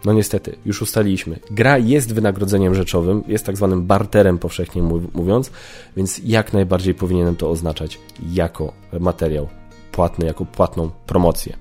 [0.05, 4.81] no niestety, już ustaliliśmy, gra jest wynagrodzeniem rzeczowym, jest tak zwanym barterem powszechnie
[5.13, 5.51] mówiąc,
[5.97, 7.99] więc jak najbardziej powinienem to oznaczać
[8.31, 9.47] jako materiał
[9.91, 11.57] płatny, jako płatną promocję.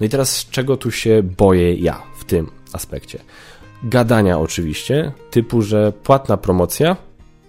[0.00, 3.18] No i teraz czego tu się boję ja w tym aspekcie?
[3.82, 6.96] Gadania oczywiście, typu, że płatna promocja,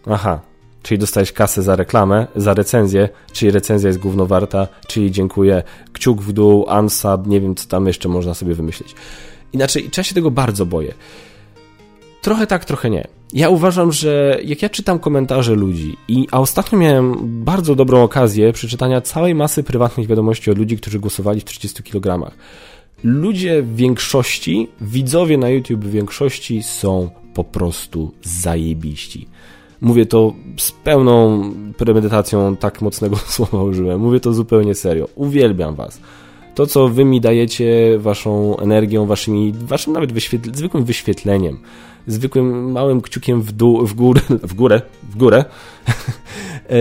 [0.05, 0.39] aha,
[0.83, 6.33] czyli dostajesz kasę za reklamę, za recenzję, czyli recenzja jest głównowarta, czyli dziękuję, kciuk w
[6.33, 8.95] dół, unsub, nie wiem co tam jeszcze można sobie wymyślić.
[9.53, 10.93] Inaczej, ja się tego bardzo boję.
[12.21, 13.07] Trochę tak, trochę nie.
[13.33, 18.53] Ja uważam, że jak ja czytam komentarze ludzi, i, a ostatnio miałem bardzo dobrą okazję
[18.53, 22.31] przeczytania całej masy prywatnych wiadomości od ludzi, którzy głosowali w 30 kg.
[23.03, 29.27] Ludzie w większości, widzowie na YouTube w większości są po prostu zajebiści.
[29.81, 34.01] Mówię to z pełną premedytacją, tak mocnego słowa użyłem.
[34.01, 35.07] Mówię to zupełnie serio.
[35.15, 35.99] Uwielbiam was.
[36.55, 41.59] To, co wy mi dajecie waszą energią, waszymi, waszym nawet wyświetl zwykłym wyświetleniem,
[42.07, 45.45] zwykłym małym kciukiem w, dół, w górę, w górę, w górę,
[46.69, 46.75] e,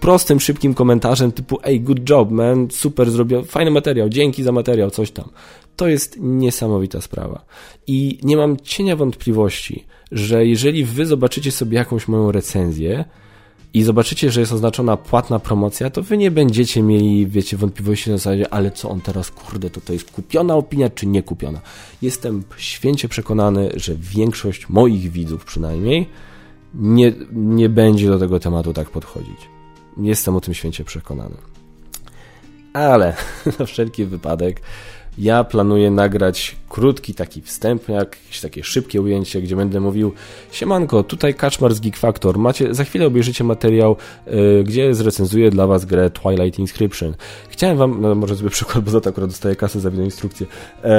[0.00, 4.90] prostym, szybkim komentarzem typu ej, good job, man, super zrobił, fajny materiał, dzięki za materiał,
[4.90, 5.30] coś tam.
[5.76, 7.44] To jest niesamowita sprawa.
[7.86, 13.04] I nie mam cienia wątpliwości, że jeżeli wy zobaczycie sobie jakąś moją recenzję
[13.76, 18.16] i zobaczycie, że jest oznaczona płatna promocja, to wy nie będziecie mieli, wiecie, wątpliwości na
[18.16, 21.60] zasadzie, ale co on teraz, kurde, to to jest kupiona opinia, czy nie kupiona.
[22.02, 26.08] Jestem święcie przekonany, że większość moich widzów przynajmniej
[26.74, 29.48] nie, nie będzie do tego tematu tak podchodzić.
[29.96, 31.36] Jestem o tym święcie przekonany.
[32.72, 33.16] Ale
[33.58, 34.60] na wszelki wypadek
[35.18, 40.12] ja planuję nagrać krótki taki wstęp, jakieś takie szybkie ujęcie, gdzie będę mówił
[40.52, 42.38] Siemanko, tutaj Kaczmar z Geek Factor.
[42.38, 47.14] Macie, za chwilę obejrzycie materiał, yy, gdzie zrecenzuję dla Was grę Twilight Inscription.
[47.56, 50.46] Chciałem Wam, no może sobie przykład, bo za to akurat dostaję kasę za instrukcję,
[50.84, 50.90] yy,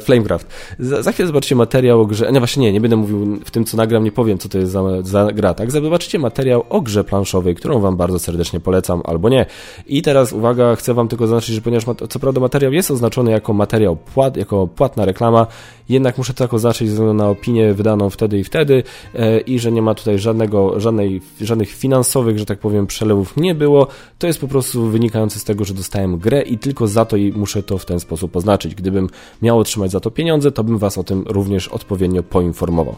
[0.00, 0.46] Flamecraft.
[0.78, 3.64] Za, za, chwilę zobaczycie materiał o grze, nie właśnie nie, nie będę mówił w tym
[3.64, 5.70] co nagram, nie powiem co to jest za, za gra, tak?
[5.70, 9.46] Zobaczycie materiał o grze planszowej, którą Wam bardzo serdecznie polecam, albo nie.
[9.86, 13.52] I teraz uwaga, chcę Wam tylko zaznaczyć, że ponieważ co prawda materiał jest oznaczony jako
[13.52, 15.46] materiał płat, jako płatna reklama,
[15.88, 18.82] jednak muszę to oznaczyć ze względu na opinię wydaną wtedy i wtedy
[19.14, 23.54] e, i że nie ma tutaj żadnego, żadnej, żadnych finansowych, że tak powiem, przelewów nie
[23.54, 23.86] było.
[24.18, 27.32] To jest po prostu wynikające z tego, że dostałem grę i tylko za to i
[27.32, 28.74] muszę to w ten sposób oznaczyć.
[28.74, 29.08] Gdybym
[29.42, 32.96] miał otrzymać za to pieniądze, to bym Was o tym również odpowiednio poinformował.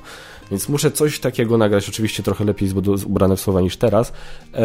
[0.53, 2.69] Więc muszę coś takiego nagrać, oczywiście trochę lepiej
[3.07, 4.13] ubrane w słowa niż teraz.
[4.55, 4.63] E,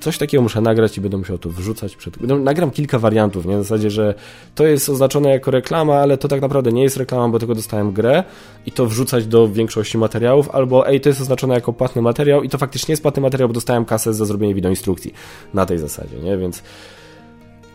[0.00, 2.20] coś takiego muszę nagrać i będę musiał to wrzucać przed.
[2.20, 3.56] Nagram kilka wariantów, nie?
[3.56, 4.14] W zasadzie, że
[4.54, 7.92] to jest oznaczone jako reklama, ale to tak naprawdę nie jest reklama, bo tylko dostałem
[7.92, 8.24] grę
[8.66, 12.48] i to wrzucać do większości materiałów, albo ej, to jest oznaczone jako płatny materiał i
[12.48, 15.14] to faktycznie jest płatny materiał, bo dostałem kasę za zrobienie wideoinstrukcji.
[15.54, 16.38] Na tej zasadzie, nie?
[16.38, 16.62] Więc.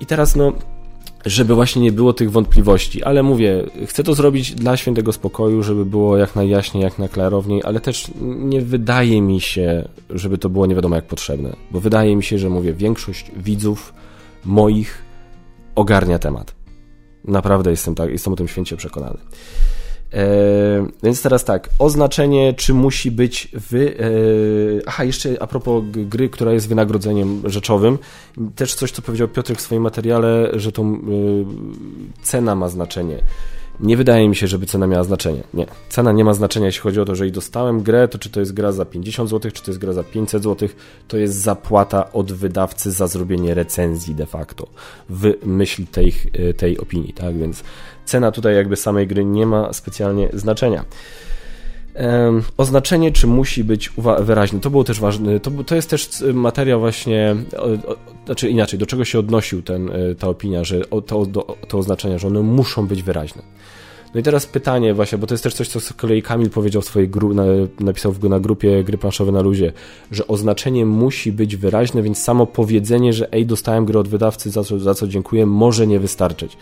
[0.01, 0.53] I teraz, no
[1.25, 3.03] żeby właśnie nie było tych wątpliwości.
[3.03, 7.79] Ale mówię, chcę to zrobić dla świętego spokoju, żeby było jak najjaśniej, jak najklarowniej, ale
[7.79, 12.23] też nie wydaje mi się, żeby to było nie wiadomo jak potrzebne, bo wydaje mi
[12.23, 13.93] się, że mówię, większość widzów
[14.45, 15.03] moich
[15.75, 16.55] ogarnia temat.
[17.25, 19.17] Naprawdę jestem, tak, jestem o tym święcie przekonany.
[20.13, 23.95] E, więc teraz tak, oznaczenie, czy musi być wy...
[23.99, 24.03] E,
[24.87, 27.97] aha, jeszcze a propos gry, która jest wynagrodzeniem rzeczowym,
[28.55, 30.85] też coś, co powiedział Piotrek w swoim materiale, że to e,
[32.23, 33.17] cena ma znaczenie.
[33.81, 35.43] Nie wydaje mi się, żeby cena miała znaczenie.
[35.53, 35.65] Nie.
[35.89, 38.39] Cena nie ma znaczenia, jeśli chodzi o to, że i dostałem grę, to czy to
[38.39, 40.69] jest gra za 50 zł, czy to jest gra za 500 zł,
[41.07, 44.67] to jest zapłata od wydawcy za zrobienie recenzji de facto
[45.09, 46.13] w myśl tej,
[46.57, 47.37] tej opinii, tak?
[47.37, 47.63] Więc
[48.05, 50.85] cena tutaj jakby samej gry nie ma specjalnie znaczenia.
[52.57, 54.59] Oznaczenie, czy musi być wyraźne.
[54.59, 55.39] To było też ważne.
[55.39, 59.89] To, to jest też materiał właśnie, o, o, znaczy inaczej, do czego się odnosił ten,
[59.89, 63.41] e, ta opinia, że o, to, do, to oznaczenia, że one muszą być wyraźne.
[64.13, 66.81] No i teraz pytanie właśnie, bo to jest też coś, co z kolei Kamil powiedział
[66.81, 67.43] w swojej gru, na,
[67.79, 69.73] napisał w, na grupie Gry Planszowe na Luzie,
[70.11, 74.63] że oznaczenie musi być wyraźne, więc samo powiedzenie, że ej, dostałem grę od wydawcy, za
[74.63, 76.57] co, za co dziękuję, może nie wystarczyć.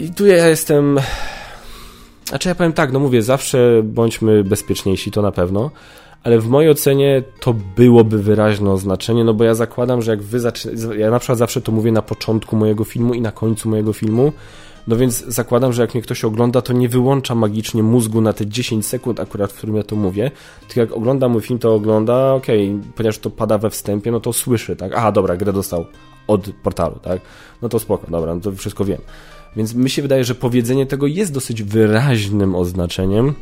[0.00, 1.00] I tu ja jestem...
[2.28, 5.70] Znaczy ja powiem tak, no mówię, zawsze bądźmy bezpieczniejsi, to na pewno,
[6.22, 10.40] ale w mojej ocenie to byłoby wyraźne oznaczenie, no bo ja zakładam, że jak wy
[10.40, 13.92] zaczynacie, ja na przykład zawsze to mówię na początku mojego filmu i na końcu mojego
[13.92, 14.32] filmu,
[14.86, 18.46] no więc zakładam, że jak mnie ktoś ogląda, to nie wyłącza magicznie mózgu na te
[18.46, 20.30] 10 sekund akurat, w którym ja to mówię,
[20.68, 24.20] tylko jak ogląda mój film, to ogląda, okej, okay, ponieważ to pada we wstępie, no
[24.20, 25.86] to słyszy, tak, aha, dobra, grę dostał
[26.26, 27.20] od portalu, tak,
[27.62, 29.00] no to spoko, dobra, no to wszystko wiem.
[29.56, 33.34] Więc mi się wydaje, że powiedzenie tego jest dosyć wyraźnym oznaczeniem,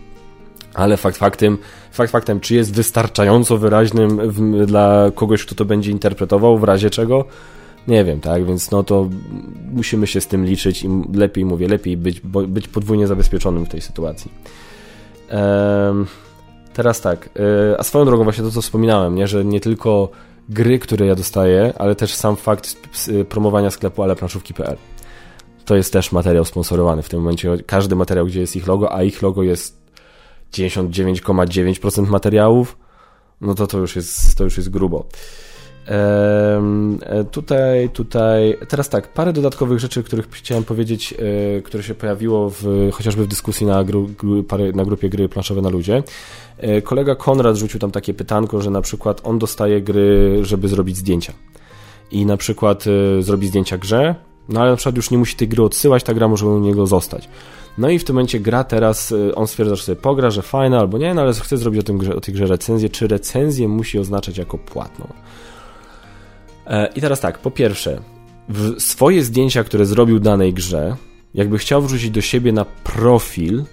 [0.75, 1.59] ale fakt faktem,
[1.93, 6.91] fakt faktem, czy jest wystarczająco wyraźnym w, dla kogoś, kto to będzie interpretował, w razie
[6.91, 7.25] czego,
[7.89, 9.09] nie wiem, tak, więc no to
[9.73, 13.81] musimy się z tym liczyć i lepiej, mówię, lepiej być, być podwójnie zabezpieczonym w tej
[13.81, 14.31] sytuacji.
[15.29, 16.07] Ehm,
[16.73, 17.29] teraz tak,
[17.73, 20.09] e, a swoją drogą właśnie to, co wspominałem, nie, że nie tylko
[20.49, 22.77] gry, które ja dostaję, ale też sam fakt
[23.29, 24.77] promowania sklepu aleplanszówki.pl.
[25.65, 27.57] To jest też materiał sponsorowany w tym momencie.
[27.67, 29.85] Każdy materiał, gdzie jest ich logo, a ich logo jest
[30.53, 32.77] 99,9% materiałów,
[33.41, 35.07] no to to już jest, to już jest grubo.
[35.89, 41.15] E, tutaj, tutaj, teraz tak, parę dodatkowych rzeczy, których chciałem powiedzieć,
[41.59, 44.09] e, które się pojawiło w, chociażby w dyskusji na, gru,
[44.75, 46.03] na grupie gry planszowe na ludzie.
[46.59, 50.97] E, kolega Konrad rzucił tam takie pytanko, że na przykład on dostaje gry, żeby zrobić
[50.97, 51.33] zdjęcia.
[52.11, 52.85] I na przykład
[53.21, 54.15] zrobi zdjęcia grze,
[54.49, 56.87] no ale na przykład już nie musi tej gry odsyłać, ta gra może u niego
[56.87, 57.29] zostać.
[57.79, 60.79] No i w tym momencie gra teraz, y, on stwierdza, że sobie pogra, że fajna
[60.79, 62.89] albo nie, no ale chce zrobić o, tym grze, o tej grze recenzję.
[62.89, 65.13] Czy recenzję musi oznaczać jako płatną?
[66.67, 68.01] E, I teraz tak, po pierwsze,
[68.79, 70.97] swoje zdjęcia, które zrobił danej grze,
[71.35, 73.65] jakby chciał wrzucić do siebie na profil,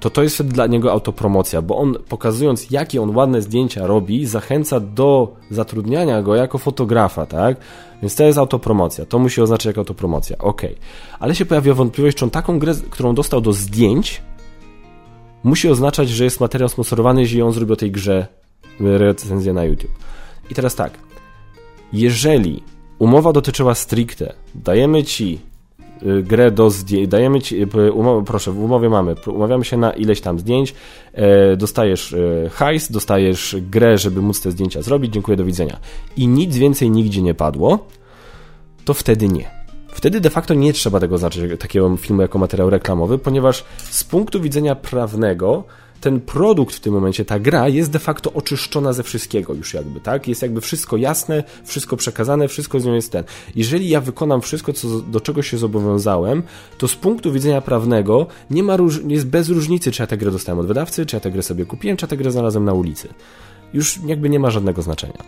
[0.00, 4.80] to to jest dla niego autopromocja, bo on pokazując, jakie on ładne zdjęcia robi, zachęca
[4.80, 7.56] do zatrudniania go jako fotografa, tak?
[8.02, 10.62] Więc to jest autopromocja, to musi oznaczać jako autopromocja, ok.
[11.20, 14.22] Ale się pojawia wątpliwość, czy on taką grę, którą dostał do zdjęć,
[15.44, 18.26] musi oznaczać, że jest materiał sponsorowany, jeśli on zrobi o tej grze
[18.80, 19.92] recenzję na YouTube.
[20.50, 20.98] I teraz tak,
[21.92, 22.62] jeżeli
[22.98, 25.38] umowa dotyczyła stricte, dajemy ci
[26.22, 30.20] grę do zdjęć, dajemy ci, y, umowy, proszę, w umowie mamy, umawiamy się na ileś
[30.20, 30.74] tam zdjęć,
[31.12, 35.78] e, dostajesz e, hajs, dostajesz grę, żeby móc te zdjęcia zrobić, dziękuję, do widzenia.
[36.16, 37.86] I nic więcej nigdzie nie padło,
[38.84, 39.58] to wtedy nie.
[39.88, 44.40] Wtedy de facto nie trzeba tego znaczyć, takiego filmu jako materiał reklamowy, ponieważ z punktu
[44.40, 45.64] widzenia prawnego
[46.00, 50.00] ten produkt w tym momencie, ta gra jest de facto oczyszczona ze wszystkiego już jakby,
[50.00, 50.28] tak?
[50.28, 53.24] Jest jakby wszystko jasne, wszystko przekazane, wszystko z nią jest ten.
[53.56, 56.42] Jeżeli ja wykonam wszystko, co, do czego się zobowiązałem,
[56.78, 60.30] to z punktu widzenia prawnego nie ma róż, jest bez różnicy, czy ja tę grę
[60.30, 62.72] dostałem od wydawcy, czy ja tę grę sobie kupiłem, czy ja tę grę znalazłem na
[62.72, 63.08] ulicy.
[63.74, 65.22] Już jakby nie ma żadnego znaczenia.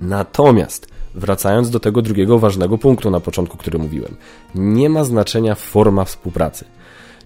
[0.00, 4.16] Natomiast wracając do tego drugiego ważnego punktu na początku, który mówiłem,
[4.54, 6.64] nie ma znaczenia forma współpracy.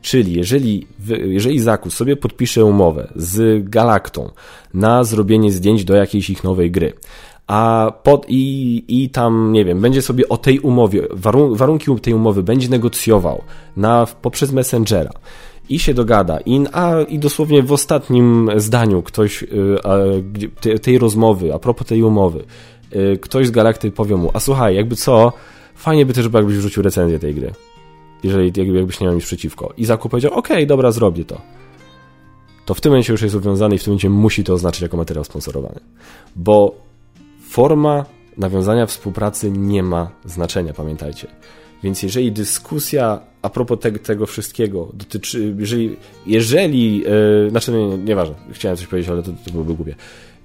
[0.05, 0.87] Czyli jeżeli,
[1.27, 4.31] jeżeli Zakus sobie podpisze umowę z Galaktą
[4.75, 6.93] na zrobienie zdjęć do jakiejś ich nowej gry,
[7.47, 12.15] a pod, i, i tam, nie wiem, będzie sobie o tej umowie, warun, warunki tej
[12.15, 13.43] umowy będzie negocjował
[13.77, 15.11] na, poprzez Messengera
[15.69, 21.59] i się dogada, i, a, i dosłownie w ostatnim zdaniu ktoś y, tej rozmowy, a
[21.59, 22.45] propos tej umowy,
[22.97, 25.33] y, ktoś z Galakty powie mu, a słuchaj, jakby co,
[25.75, 27.53] fajnie by też, jakbyś wrzucił recenzję tej gry
[28.25, 29.73] jeżeli jakbyś nie miał nic przeciwko.
[29.77, 31.41] I zakup powiedział, ok, dobra, zrobię to.
[32.65, 34.97] To w tym momencie już jest uwiązany i w tym momencie musi to oznaczyć jako
[34.97, 35.81] materiał sponsorowany.
[36.37, 36.75] Bo
[37.49, 38.05] forma
[38.39, 41.29] nawiązania współpracy nie ma znaczenia, pamiętajcie.
[41.83, 47.99] Więc jeżeli dyskusja a propos te, tego wszystkiego dotyczy, jeżeli, jeżeli yy, znaczy nie, nie,
[47.99, 49.95] nieważne, chciałem coś powiedzieć, ale to, to byłoby głupie.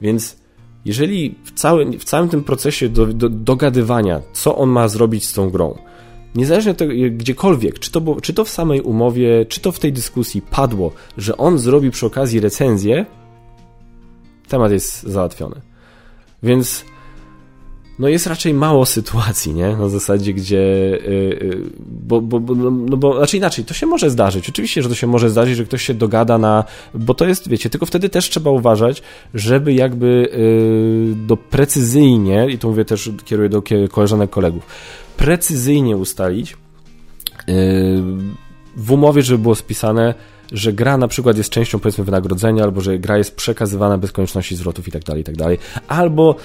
[0.01, 0.37] Więc
[0.85, 5.33] jeżeli w całym, w całym tym procesie do, do, dogadywania, co on ma zrobić z
[5.33, 5.77] tą grą,
[6.35, 9.93] niezależnie od tego, gdziekolwiek, czy to, czy to w samej umowie, czy to w tej
[9.93, 13.05] dyskusji padło, że on zrobi przy okazji recenzję,
[14.47, 15.61] temat jest załatwiony.
[16.43, 16.85] Więc
[17.99, 19.77] no jest raczej mało sytuacji, nie?
[19.77, 20.57] Na zasadzie, gdzie.
[20.57, 24.49] Yy, bo, bo, bo, no, no bo, znaczy inaczej, to się może zdarzyć.
[24.49, 26.63] Oczywiście, że to się może zdarzyć, że ktoś się dogada na.
[26.93, 29.01] Bo to jest, wiecie, tylko wtedy też trzeba uważać,
[29.33, 34.65] żeby jakby yy, do precyzyjnie, i tu mówię też, kieruję do koleżanek, kolegów,
[35.17, 36.57] precyzyjnie ustalić
[38.75, 40.13] w umowie, żeby było spisane,
[40.51, 44.55] że gra na przykład jest częścią powiedzmy wynagrodzenia, albo że gra jest przekazywana bez konieczności
[44.55, 45.57] zwrotów i tak dalej, i tak dalej.
[45.87, 46.35] Albo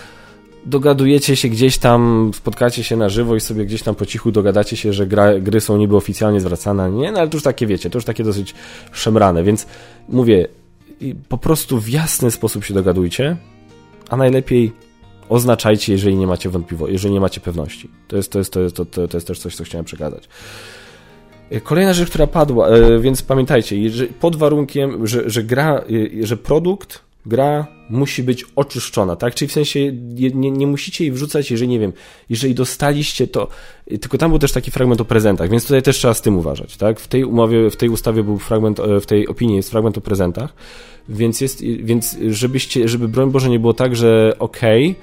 [0.66, 4.76] dogadujecie się gdzieś tam, spotkacie się na żywo i sobie gdzieś tam po cichu dogadacie
[4.76, 7.12] się, że gra, gry są niby oficjalnie zwracane, nie?
[7.12, 8.54] No ale to już takie wiecie, to już takie dosyć
[8.92, 9.66] szemrane, więc
[10.08, 10.48] mówię,
[11.28, 13.36] po prostu w jasny sposób się dogadujcie,
[14.08, 14.72] a najlepiej
[15.28, 17.90] oznaczajcie, jeżeli nie macie wątpliwości, jeżeli nie macie pewności.
[18.08, 20.28] To jest, to jest, to jest, to, to, to jest też coś, co chciałem przekazać.
[21.50, 23.76] E, kolejna rzecz, która padła, e, więc pamiętajcie,
[24.20, 25.84] pod warunkiem, że, że gra,
[26.22, 29.34] e, że produkt, gra musi być oczyszczona, tak?
[29.34, 29.92] Czyli w sensie
[30.34, 31.92] nie, nie musicie jej wrzucać, jeżeli nie wiem,
[32.28, 33.48] jeżeli dostaliście to,
[34.00, 36.76] tylko tam był też taki fragment o prezentach, więc tutaj też trzeba z tym uważać,
[36.76, 37.00] tak?
[37.00, 40.54] W tej umowie, w tej ustawie był fragment, w tej opinii jest fragment o prezentach,
[41.08, 45.02] więc jest, więc żebyście, żeby broń Boże nie było tak, że okej, okay,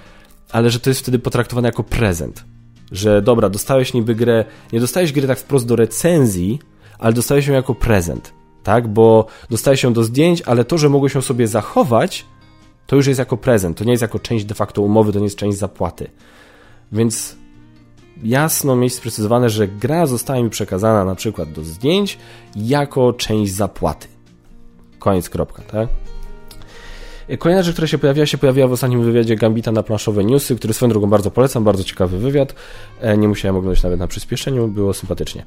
[0.52, 2.46] ale że to jest wtedy potraktowane jako prezent.
[2.92, 6.60] Że dobra, dostałeś niby grę, nie dostałeś gry tak wprost do recenzji,
[7.00, 8.34] ale dostałeś ją jako prezent,
[8.64, 8.88] tak?
[8.88, 12.26] Bo dostałeś ją do zdjęć, ale to, że mogłeś ją sobie zachować,
[12.88, 15.26] to już jest jako prezent, to nie jest jako część de facto umowy, to nie
[15.26, 16.10] jest część zapłaty.
[16.92, 17.36] Więc
[18.24, 22.18] jasno mieć sprecyzowane, że gra została mi przekazana na przykład do zdjęć
[22.56, 24.08] jako część zapłaty.
[25.00, 25.90] Koniec, kropka, tak?
[27.40, 30.74] Kolejna rzecz, która się pojawiła, się pojawiła w ostatnim wywiadzie Gambita na planszowe newsy, który
[30.74, 32.56] swoją drogą bardzo polecam, bardzo ciekawy wywiad.
[33.02, 35.46] E, nie musiałem oglądać nawet na przyspieszeniu, było sympatycznie.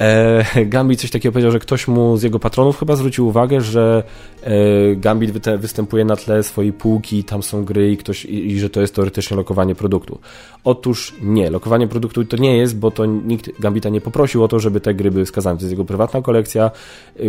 [0.00, 0.44] E,
[0.74, 4.02] Gambit coś takiego powiedział, że ktoś mu z jego patronów chyba zwrócił uwagę, że
[4.42, 4.52] e,
[4.96, 8.94] Gambit występuje na tle swojej półki, tam są gry i, ktoś, i, że to jest
[8.94, 10.18] teoretycznie lokowanie produktu.
[10.64, 14.58] Otóż nie, lokowanie produktu to nie jest, bo to nikt Gambita nie poprosił o to,
[14.58, 15.56] żeby te gry były wskazane.
[15.56, 16.70] To jest jego prywatna kolekcja,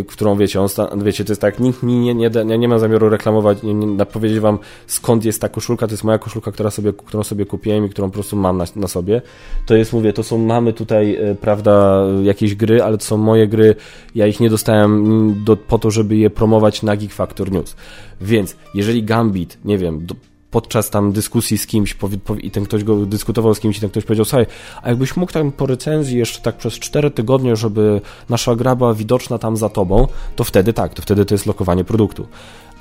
[0.08, 3.62] którą wiecie, on wiecie, to jest tak, nikt nie, nie, nie, nie ma zamiaru reklamować,
[3.62, 7.22] nie, nie, powiedzieć wam skąd jest ta koszulka, to jest moja koszulka, która sobie, którą
[7.22, 9.22] sobie kupiłem i którą po prostu mam na, na sobie.
[9.66, 13.74] To jest, mówię, to są, mamy tutaj, prawda, jakieś gry, ale to są moje gry,
[14.14, 17.76] ja ich nie dostałem do, po to, żeby je promować na Geek Factor News.
[18.20, 20.14] Więc jeżeli Gambit, nie wiem, do,
[20.52, 21.96] podczas tam dyskusji z kimś
[22.42, 24.46] i ten ktoś go dyskutował z kimś i ten ktoś powiedział, słuchaj,
[24.82, 28.94] a jakbyś mógł tam po recenzji jeszcze tak przez 4 tygodnie, żeby nasza gra była
[28.94, 32.26] widoczna tam za tobą, to wtedy tak, to wtedy to jest lokowanie produktu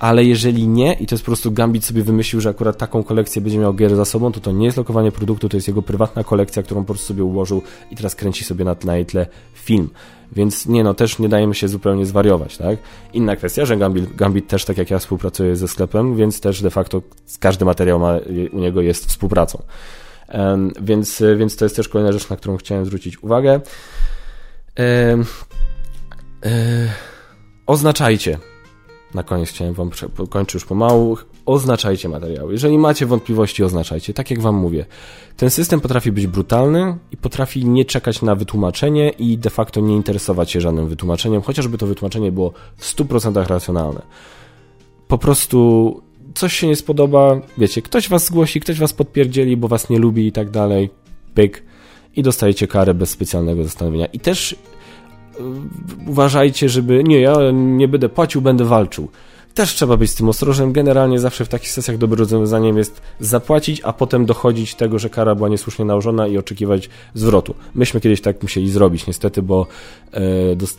[0.02, 3.42] ale jeżeli nie i to jest po prostu Gambit sobie wymyślił, że akurat taką kolekcję
[3.42, 6.24] będzie miał gier za sobą, to to nie jest lokowanie produktu, to jest jego prywatna
[6.24, 9.90] kolekcja, którą po prostu sobie ułożył i teraz kręci sobie na tle, film.
[10.32, 12.80] Więc nie no, też nie dajemy się zupełnie zwariować, tak?
[13.14, 16.70] Inna kwestia, że Gambit, Gambit też tak jak ja współpracuje ze sklepem, więc też de
[16.70, 17.02] facto
[17.40, 18.14] każdy materiał ma,
[18.52, 19.64] u niego jest współpracą.
[20.34, 23.62] Um, więc, więc to jest też kolejna rzecz, na którą chciałem zwrócić uwagę.
[24.78, 25.26] Um,
[26.46, 26.90] um,
[27.66, 28.51] oznaczajcie
[29.14, 29.90] na koniec chciałem wam
[30.30, 31.18] kończyć już pomału.
[31.46, 32.52] Oznaczajcie materiały.
[32.54, 34.14] Jeżeli macie wątpliwości, oznaczajcie.
[34.14, 34.86] Tak jak wam mówię,
[35.38, 39.96] ten system potrafi być brutalny i potrafi nie czekać na wytłumaczenie i de facto nie
[39.96, 44.02] interesować się żadnym wytłumaczeniem, chociażby to wytłumaczenie było w 100% racjonalne.
[45.08, 46.02] Po prostu
[46.36, 50.28] coś się nie spodoba, wiecie, ktoś was zgłosi, ktoś was podpierdzieli, bo was nie lubi
[50.28, 50.90] i tak dalej,
[51.34, 51.64] pyk,
[52.16, 54.06] i dostajecie karę bez specjalnego zastanowienia.
[54.06, 54.56] I też
[56.08, 59.08] uważajcie, żeby nie, ja nie będę płacił, będę walczył.
[59.54, 60.72] Też trzeba być z tym ostrożnym.
[60.72, 65.36] Generalnie zawsze w takich sesjach dobrym rozwiązaniem jest zapłacić, a potem dochodzić tego, że kara
[65.36, 67.56] była niesłusznie nałożona i oczekiwać zwrotu.
[67.76, 69.68] Myśmy kiedyś tak musieli zrobić, niestety, bo
[70.14, 70.20] e,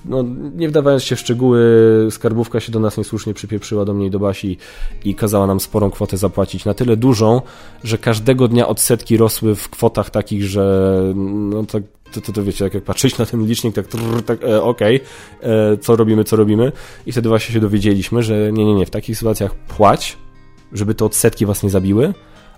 [0.05, 0.25] no,
[0.57, 1.61] nie wdawając się w szczegóły,
[2.11, 4.57] skarbówka się do nas niesłusznie przypieprzyła do mnie i do Basi
[5.05, 6.65] i kazała nam sporą kwotę zapłacić.
[6.65, 7.41] Na tyle dużą,
[7.85, 11.83] że każdego dnia odsetki rosły w kwotach takich, że no tak
[12.13, 15.01] to, to, to wiecie, jak, jak patrzeć na ten licznik, tak, trrr, tak e, okej,
[15.41, 16.73] okay, e, co robimy, co robimy.
[17.07, 20.17] I wtedy właśnie się dowiedzieliśmy, że nie, nie, nie, w takich sytuacjach płać,
[20.73, 22.15] żeby te odsetki was nie zabiły,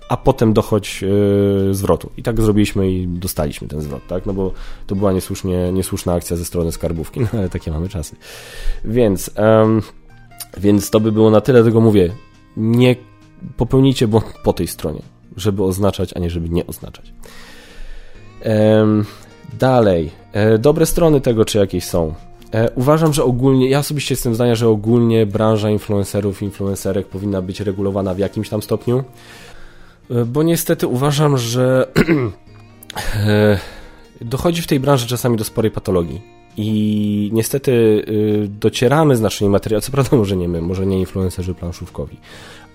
[0.09, 2.09] a potem dochodź e, zwrotu.
[2.17, 4.25] I tak zrobiliśmy i dostaliśmy ten zwrot, tak?
[4.25, 4.51] No bo
[4.87, 8.15] to była niesłusznie, niesłuszna akcja ze strony skarbówki, no ale takie mamy czasy.
[8.85, 9.31] Więc,
[10.57, 12.11] więc to by było na tyle, tego mówię,
[12.57, 12.95] nie
[13.57, 15.01] popełnijcie błąd po tej stronie,
[15.37, 17.13] żeby oznaczać, a nie żeby nie oznaczać.
[19.53, 22.13] Dalej, e, dobre strony tego, czy jakieś są.
[22.53, 27.59] E, uważam, że ogólnie, ja osobiście jestem zdania, że ogólnie branża influencerów, influencerek powinna być
[27.59, 29.03] regulowana w jakimś tam stopniu,
[30.11, 31.87] e, bo niestety uważam, że
[34.21, 36.21] dochodzi w tej branży czasami do sporej patologii.
[36.57, 38.05] I niestety
[38.49, 42.17] docieramy z naszymi materiałami, co prawda może nie my, może nie influencerzy planszówkowi,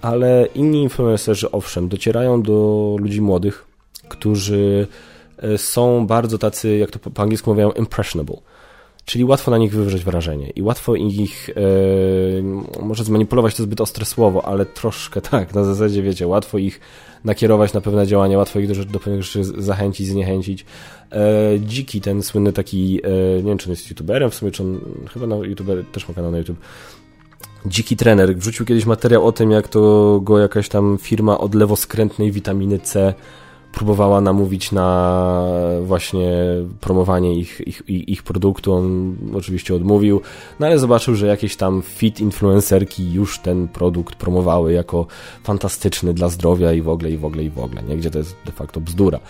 [0.03, 3.67] ale inni influencerzy owszem, docierają do ludzi młodych,
[4.09, 4.87] którzy
[5.57, 8.37] są bardzo tacy, jak to po angielsku mówią, impressionable.
[9.05, 14.05] Czyli łatwo na nich wywrzeć wrażenie i łatwo ich, e, może zmanipulować to zbyt ostre
[14.05, 16.81] słowo, ale troszkę tak, na zasadzie wiecie, łatwo ich
[17.25, 20.65] nakierować na pewne działania, łatwo ich do, do pewnych rzeczy zachęcić, zniechęcić.
[21.13, 24.63] E, Dziki, ten słynny taki, e, nie wiem czy on jest youtuberem, w sumie czy
[24.63, 24.81] on,
[25.13, 26.59] chyba na youtuber, też ma kanał na YouTube,
[27.67, 32.33] Dziki trener wrzucił kiedyś materiał o tym, jak to go jakaś tam firma od lewoskrętnej
[32.33, 33.15] witaminy C
[33.73, 35.43] próbowała namówić na
[35.83, 36.33] właśnie
[36.81, 38.73] promowanie ich, ich, ich produktu.
[38.73, 40.21] On oczywiście odmówił,
[40.61, 45.07] no ale zobaczył, że jakieś tam fit influencerki już ten produkt promowały jako
[45.45, 47.97] fantastyczny dla zdrowia i w ogóle, i w ogóle, i w ogóle, nie?
[47.97, 49.21] Gdzie to jest de facto bzdura.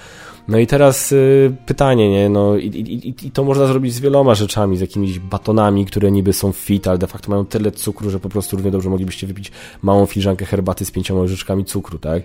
[0.49, 2.29] No i teraz y, pytanie, nie?
[2.29, 6.33] No i, i, i, to można zrobić z wieloma rzeczami, z jakimiś batonami, które niby
[6.33, 9.53] są fit, ale de facto mają tyle cukru, że po prostu równie dobrze moglibyście wypić
[9.83, 12.23] małą filiżankę herbaty z pięcioma łyżeczkami cukru, tak?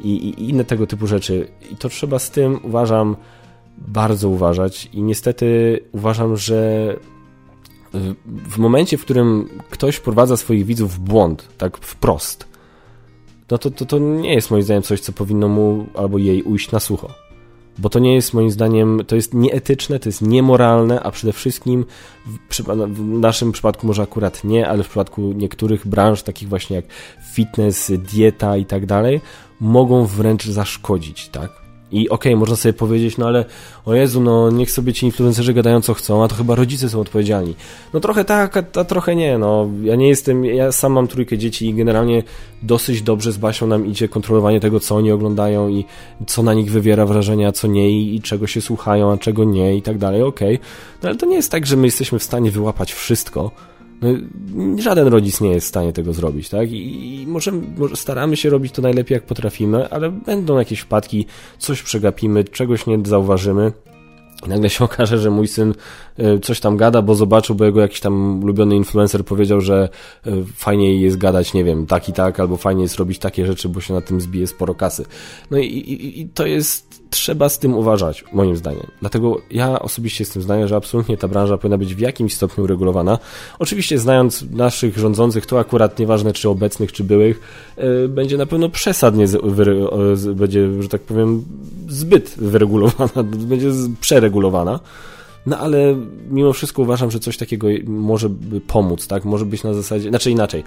[0.00, 1.48] I, i inne tego typu rzeczy.
[1.72, 3.16] I to trzeba z tym, uważam,
[3.78, 6.96] bardzo uważać i niestety uważam, że
[8.24, 12.48] w momencie, w którym ktoś wprowadza swoich widzów w błąd, tak wprost,
[13.50, 16.70] no to, to, to nie jest moim zdaniem coś, co powinno mu albo jej ujść
[16.70, 17.25] na sucho
[17.78, 21.84] bo to nie jest moim zdaniem, to jest nieetyczne, to jest niemoralne, a przede wszystkim
[22.26, 26.84] w, w, naszym przypadku może akurat nie, ale w przypadku niektórych branż, takich właśnie jak
[27.34, 29.20] fitness, dieta i tak dalej,
[29.60, 31.65] mogą wręcz zaszkodzić, tak?
[31.92, 33.44] I okej, okay, można sobie powiedzieć, no ale
[33.84, 37.00] o Jezu, no niech sobie ci influencerzy gadają co chcą, a to chyba rodzice są
[37.00, 37.54] odpowiedzialni.
[37.94, 39.68] No trochę tak, a, a, trochę nie, no.
[39.82, 42.22] Ja nie jestem, ja sam mam trójkę dzieci i generalnie
[42.62, 45.84] dosyć dobrze z Basią nam idzie kontrolowanie tego, co oni oglądają i
[46.26, 49.44] co na nich wywiera wrażenie, a co nie i, i czego się słuchają, a czego
[49.44, 50.54] nie i tak dalej, okej.
[50.54, 50.66] Okay.
[51.02, 53.50] No ale to nie jest tak, że my jesteśmy w stanie wyłapać wszystko,
[54.02, 54.08] no,
[54.82, 56.72] żaden rodzic nie jest w stanie tego zrobić, tak?
[56.72, 61.26] I, i może, może, staramy się robić to najlepiej, jak potrafimy, ale będą jakieś wpadki,
[61.58, 63.72] coś przegapimy, czegoś nie zauważymy.
[64.46, 65.74] I nagle się okaże, że mój syn
[66.18, 69.88] e, coś tam gada, bo zobaczył, bo jego jakiś tam ulubiony influencer powiedział, że
[70.26, 73.68] e, fajniej jest gadać, nie wiem, tak i tak, albo fajnie jest robić takie rzeczy,
[73.68, 75.04] bo się na tym zbije sporo kasy.
[75.50, 78.86] No i, i, i to jest trzeba z tym uważać, moim zdaniem.
[79.00, 83.18] Dlatego ja osobiście jestem zdania, że absolutnie ta branża powinna być w jakimś stopniu uregulowana.
[83.58, 87.40] Oczywiście znając naszych rządzących, to akurat nieważne czy obecnych, czy byłych,
[87.76, 89.36] yy, będzie na pewno przesadnie, z,
[90.34, 91.44] będzie, że tak powiem,
[91.88, 94.80] zbyt wyregulowana, będzie przeregulowana.
[95.46, 95.96] No ale
[96.30, 98.28] mimo wszystko uważam, że coś takiego może
[98.66, 99.24] pomóc, tak?
[99.24, 100.64] Może być na zasadzie, znaczy inaczej.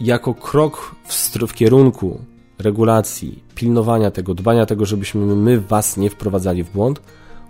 [0.00, 2.20] Jako krok w, w kierunku
[2.58, 7.00] regulacji, pilnowania tego, dbania tego, żebyśmy my was nie wprowadzali w błąd,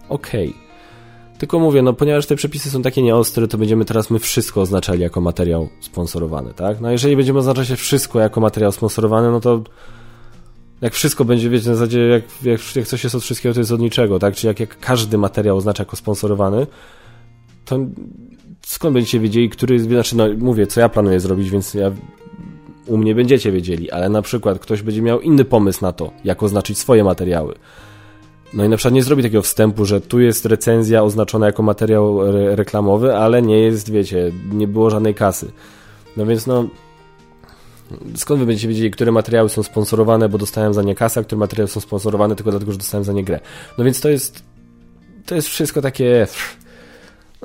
[0.09, 0.49] okej.
[0.49, 0.67] Okay.
[1.39, 5.01] Tylko mówię, no ponieważ te przepisy są takie nieostre, to będziemy teraz my wszystko oznaczali
[5.01, 6.81] jako materiał sponsorowany, tak?
[6.81, 9.63] No jeżeli będziemy oznaczać wszystko jako materiał sponsorowany, no to
[10.81, 13.73] jak wszystko będzie, wiecie, na zasadzie jak, jak, jak coś jest od wszystkiego, to jest
[13.73, 14.35] od niczego, tak?
[14.35, 16.67] Czy jak, jak każdy materiał oznacza jako sponsorowany,
[17.65, 17.79] to
[18.67, 21.91] skąd będziecie wiedzieli, który, znaczy, no mówię, co ja planuję zrobić, więc ja
[22.87, 26.43] u mnie będziecie wiedzieli, ale na przykład ktoś będzie miał inny pomysł na to, jak
[26.43, 27.55] oznaczyć swoje materiały.
[28.55, 32.28] No i na przykład nie zrobi takiego wstępu, że tu jest recenzja oznaczona jako materiał
[32.28, 35.51] re reklamowy, ale nie jest, wiecie, nie było żadnej kasy.
[36.16, 36.68] No więc no,
[38.14, 41.39] skąd wy będziecie wiedzieli, które materiały są sponsorowane, bo dostałem za nie kasę, a które
[41.39, 43.41] materiały są sponsorowane tylko dlatego, że dostałem za nie grę.
[43.78, 44.43] No więc to jest,
[45.26, 46.26] to jest wszystko takie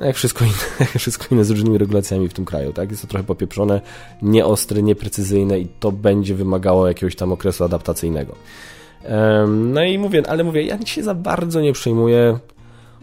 [0.06, 2.90] jak wszystko inne, jak wszystko inne z różnymi regulacjami w tym kraju, tak?
[2.90, 3.80] Jest to trochę popieprzone,
[4.22, 8.36] nieostre, nieprecyzyjne i to będzie wymagało jakiegoś tam okresu adaptacyjnego.
[9.48, 12.38] No i mówię, ale mówię, ja się za bardzo nie przejmuję,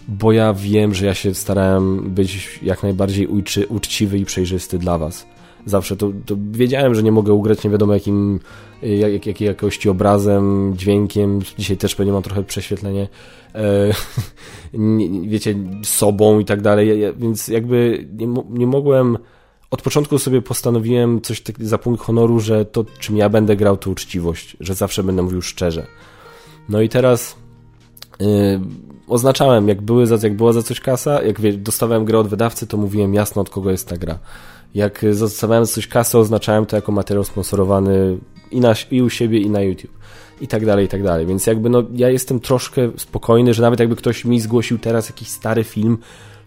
[0.08, 4.98] bo ja wiem, że ja się starałem być jak najbardziej ujczy, uczciwy i przejrzysty dla
[4.98, 5.26] was.
[5.66, 8.40] Zawsze to, to wiedziałem, że nie mogę ugrać nie wiadomo jakim
[8.82, 11.40] jak, jakiej jakości obrazem, dźwiękiem.
[11.58, 13.08] Dzisiaj też pewnie mam trochę prześwietlenie.
[13.56, 13.94] E,
[15.30, 17.14] wiecie, sobą i tak dalej.
[17.18, 19.18] Więc jakby nie, nie mogłem.
[19.72, 23.78] Od początku sobie postanowiłem coś tak, za punkt honoru, że to, czym ja będę grał,
[23.78, 25.88] to uczciwość, że zawsze będę mówił szczerze.
[26.70, 27.36] No i teraz
[28.20, 28.28] yy,
[29.08, 32.78] oznaczałem, jak, były za, jak była za coś kasa, jak dostawałem grę od wydawcy, to
[32.78, 34.20] mówiłem jasno, od kogo jest ta gra.
[34.74, 38.18] Jak dostawałem za coś kasę, oznaczałem to jako materiał sponsorowany
[38.52, 39.92] i, na, i u siebie, i na YouTube.
[40.42, 41.26] I tak dalej, i tak dalej.
[41.26, 45.28] Więc jakby no, ja jestem troszkę spokojny, że nawet jakby ktoś mi zgłosił teraz jakiś
[45.28, 45.98] stary film,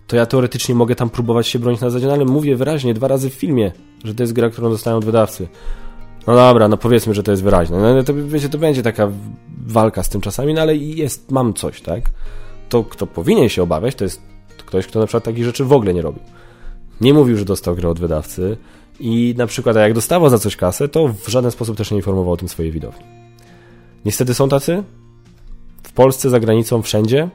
[0.06, 3.08] to ja teoretycznie mogę tam próbować się bronić na zasadzie, no ale mówię wyraźnie dwa
[3.08, 3.72] razy w filmie,
[4.04, 5.48] że to jest gra, którą dostałem od wydawcy.
[6.26, 7.94] No dobra, no powiedzmy, że to jest wyraźne.
[7.94, 9.10] No to, wiecie, to będzie taka
[9.66, 12.10] walka z tym czasami, no ale jest, mam coś, tak?
[12.68, 14.22] To, kto powinien się obawiać, to jest
[14.66, 16.22] ktoś, kto na przykład takich rzeczy w ogóle nie robił.
[17.00, 18.56] Nie mówił, że dostał grę od wydawcy,
[19.00, 22.32] i na przykład jak dostawał za coś kasę, to w żaden sposób też nie informował
[22.32, 23.04] o tym swojej widowni.
[24.04, 24.82] Niestety są tacy.
[25.82, 27.28] W Polsce, za granicą, wszędzie.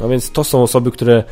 [0.00, 1.24] No więc to są osoby, które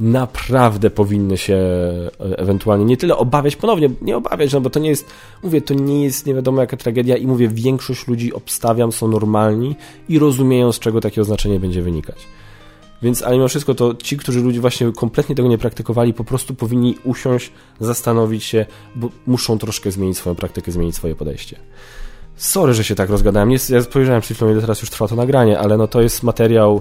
[0.00, 4.88] naprawdę powinny się e, ewentualnie nie tyle obawiać, ponownie nie obawiać, no bo to nie
[4.88, 5.10] jest,
[5.42, 9.76] mówię, to nie jest nie wiadomo jaka tragedia i mówię, większość ludzi obstawiam są normalni
[10.08, 12.26] i rozumieją z czego takie oznaczenie będzie wynikać.
[13.02, 16.54] Więc, ale mimo wszystko, to ci, którzy ludzie właśnie kompletnie tego nie praktykowali, po prostu
[16.54, 21.56] powinni usiąść, zastanowić się, bo muszą troszkę zmienić swoją praktykę, zmienić swoje podejście.
[22.36, 23.50] Sorry, że się tak rozgadałem.
[23.50, 26.80] ja spojrzałem przed chwilą, ile teraz już trwa to nagranie, ale no to jest materiał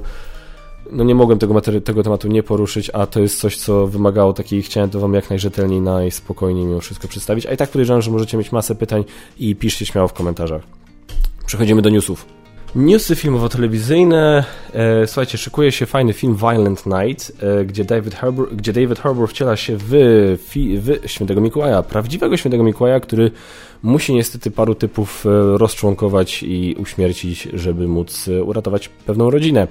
[0.91, 4.61] no nie mogłem tego, tego tematu nie poruszyć, a to jest coś, co wymagało takiej,
[4.61, 8.37] chciałem to wam jak najrzetelniej, najspokojniej mimo wszystko przedstawić, a i tak podejrzewam, że możecie
[8.37, 9.03] mieć masę pytań
[9.39, 10.61] i piszcie śmiało w komentarzach.
[11.45, 12.38] Przechodzimy do newsów.
[12.75, 14.43] Newsy filmowo-telewizyjne.
[14.73, 19.29] E, słuchajcie, szykuje się fajny film Violent Night, e, gdzie, David Harbour, gdzie David Harbour
[19.29, 19.89] wciela się w,
[20.55, 23.31] w Świętego Mikołaja, prawdziwego Świętego Mikołaja, który
[23.83, 29.67] musi niestety paru typów e, rozczłonkować i uśmiercić, żeby móc e, uratować pewną rodzinę.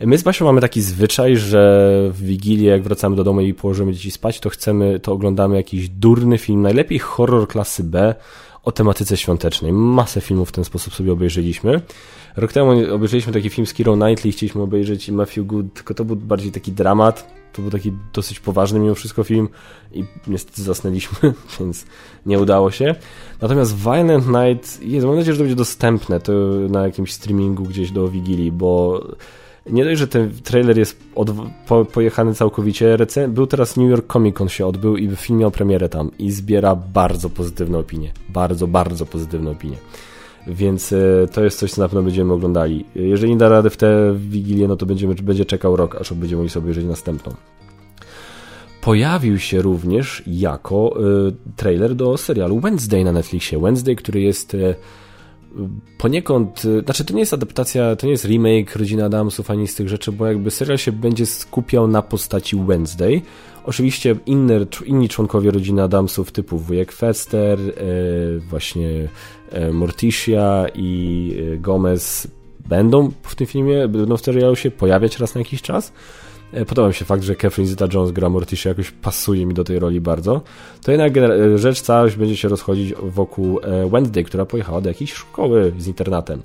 [0.00, 3.92] My z Basią mamy taki zwyczaj, że w Wigilię, jak wracamy do domu i położymy
[3.92, 8.14] dzieci spać, to chcemy, to oglądamy jakiś durny film, najlepiej horror klasy B
[8.62, 9.72] o tematyce świątecznej.
[9.72, 11.80] Masę filmów w ten sposób sobie obejrzeliśmy.
[12.36, 16.16] Rok temu obejrzeliśmy taki film z Kiro Knightley, chcieliśmy obejrzeć Matthew Good, tylko to był
[16.16, 19.48] bardziej taki dramat, to był taki dosyć poważny mimo wszystko film
[19.92, 21.18] i niestety zasnęliśmy,
[21.60, 21.86] więc
[22.26, 22.94] nie udało się.
[23.42, 26.32] Natomiast Violent Night, jest, mam nadzieję, że to będzie dostępne to
[26.68, 29.02] na jakimś streamingu gdzieś do Wigilii, bo
[29.70, 31.30] nie dość, że ten trailer jest od,
[31.66, 32.96] po, pojechany całkowicie,
[33.28, 36.76] był teraz New York Comic Con się odbył i film miał premierę tam i zbiera
[36.76, 38.12] bardzo pozytywne opinie.
[38.28, 39.76] Bardzo, bardzo pozytywne opinie.
[40.46, 40.96] Więc e,
[41.32, 42.84] to jest coś, co na pewno będziemy oglądali.
[42.94, 46.36] Jeżeli nie da rady w tę Wigilię, no to będziemy, będzie czekał rok, aż będziemy
[46.36, 47.34] mogli sobie obejrzeć następną.
[48.80, 50.94] Pojawił się również jako
[51.28, 53.58] y, trailer do serialu Wednesday na Netflixie.
[53.58, 54.74] Wednesday, który jest y,
[55.98, 59.74] poniekąd, y, znaczy to nie jest adaptacja, to nie jest remake Rodziny Adamsów ani z
[59.74, 63.22] tych rzeczy, bo jakby serial się będzie skupiał na postaci Wednesday.
[63.64, 67.72] Oczywiście inne, inni członkowie rodziny Adamsów typu wujek Fester, e,
[68.38, 69.08] właśnie
[69.50, 72.28] e, Morticia i Gomez
[72.68, 75.92] będą w tym filmie, będą w serialu się pojawiać raz na jakiś czas.
[76.52, 79.78] E, podoba mi się fakt, że Catherine Zeta-Jones gra Morticia jakoś pasuje mi do tej
[79.78, 80.40] roli bardzo.
[80.82, 85.12] To jednak e, rzecz całość będzie się rozchodzić wokół e, Wednesday, która pojechała do jakiejś
[85.12, 86.42] szkoły z internatem.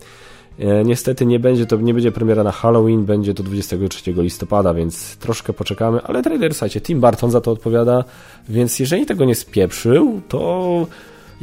[0.86, 5.54] Niestety nie będzie to, nie będzie premiera na Halloween, będzie to 23 listopada, więc troszkę
[5.54, 8.04] poczekamy, ale trailer, słuchajcie, Tim Burton za to odpowiada,
[8.50, 10.88] więc jeżeli tego nie spieprzył, to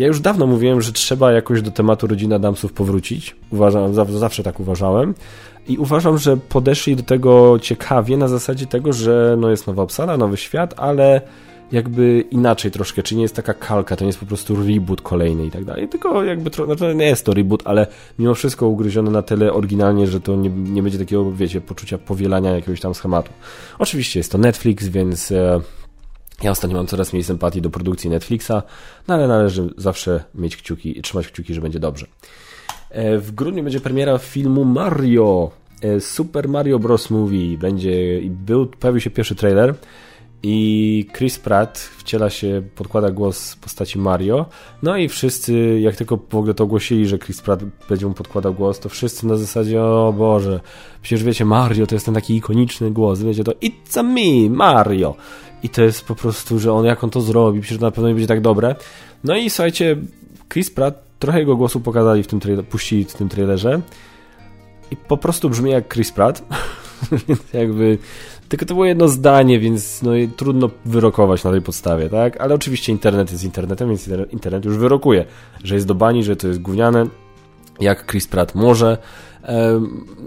[0.01, 3.37] ja już dawno mówiłem, że trzeba jakoś do tematu rodziny Adamsów powrócić.
[3.51, 5.15] Uważam, zawsze tak uważałem.
[5.69, 10.17] I uważam, że podeszli do tego ciekawie na zasadzie tego, że no jest nowa obsada,
[10.17, 11.21] nowy świat, ale
[11.73, 15.47] jakby inaczej troszkę, czy nie jest taka kalka, to nie jest po prostu reboot kolejny
[15.47, 16.67] i tak dalej, tylko jakby, tro...
[16.67, 17.87] znaczy nie jest to reboot, ale
[18.19, 22.51] mimo wszystko ugryzione na tyle oryginalnie, że to nie, nie będzie takiego, wiecie, poczucia powielania
[22.51, 23.31] jakiegoś tam schematu.
[23.79, 25.61] Oczywiście jest to Netflix, więc e,
[26.43, 28.53] ja ostatnio mam coraz mniej sympatii do produkcji Netflixa,
[29.09, 32.07] no ale należy zawsze mieć kciuki i trzymać kciuki, że będzie dobrze.
[32.91, 35.51] E, w grudniu będzie premiera filmu Mario.
[35.83, 37.11] E, Super Mario Bros.
[37.11, 39.75] Movie będzie, był, pojawił się pierwszy trailer
[40.43, 44.47] i Chris Pratt wciela się, podkłada głos postaci Mario.
[44.83, 48.55] No i wszyscy, jak tylko w ogóle to ogłosili, że Chris Pratt będzie mu podkładał
[48.55, 50.61] głos, to wszyscy na zasadzie, o Boże,
[51.03, 55.15] przecież wiecie, Mario to jest ten taki ikoniczny głos, wiecie, to It's a me, Mario.
[55.63, 58.15] I to jest po prostu, że on jak on to zrobi, przecież na pewno nie
[58.15, 58.75] będzie tak dobre.
[59.25, 59.97] No i słuchajcie,
[60.53, 63.81] Chris Pratt trochę jego głosu pokazali w tym trailer, puścili w tym trailerze
[64.91, 66.43] i po prostu brzmi jak Chris Pratt.
[67.29, 67.99] więc jakby
[68.49, 72.41] tylko to było jedno zdanie, więc no trudno wyrokować na tej podstawie, tak?
[72.41, 75.25] Ale oczywiście internet jest internetem, więc internet już wyrokuje,
[75.65, 77.07] że jest do bani, że to jest gówniane,
[77.81, 78.99] jak Chris Pratt może.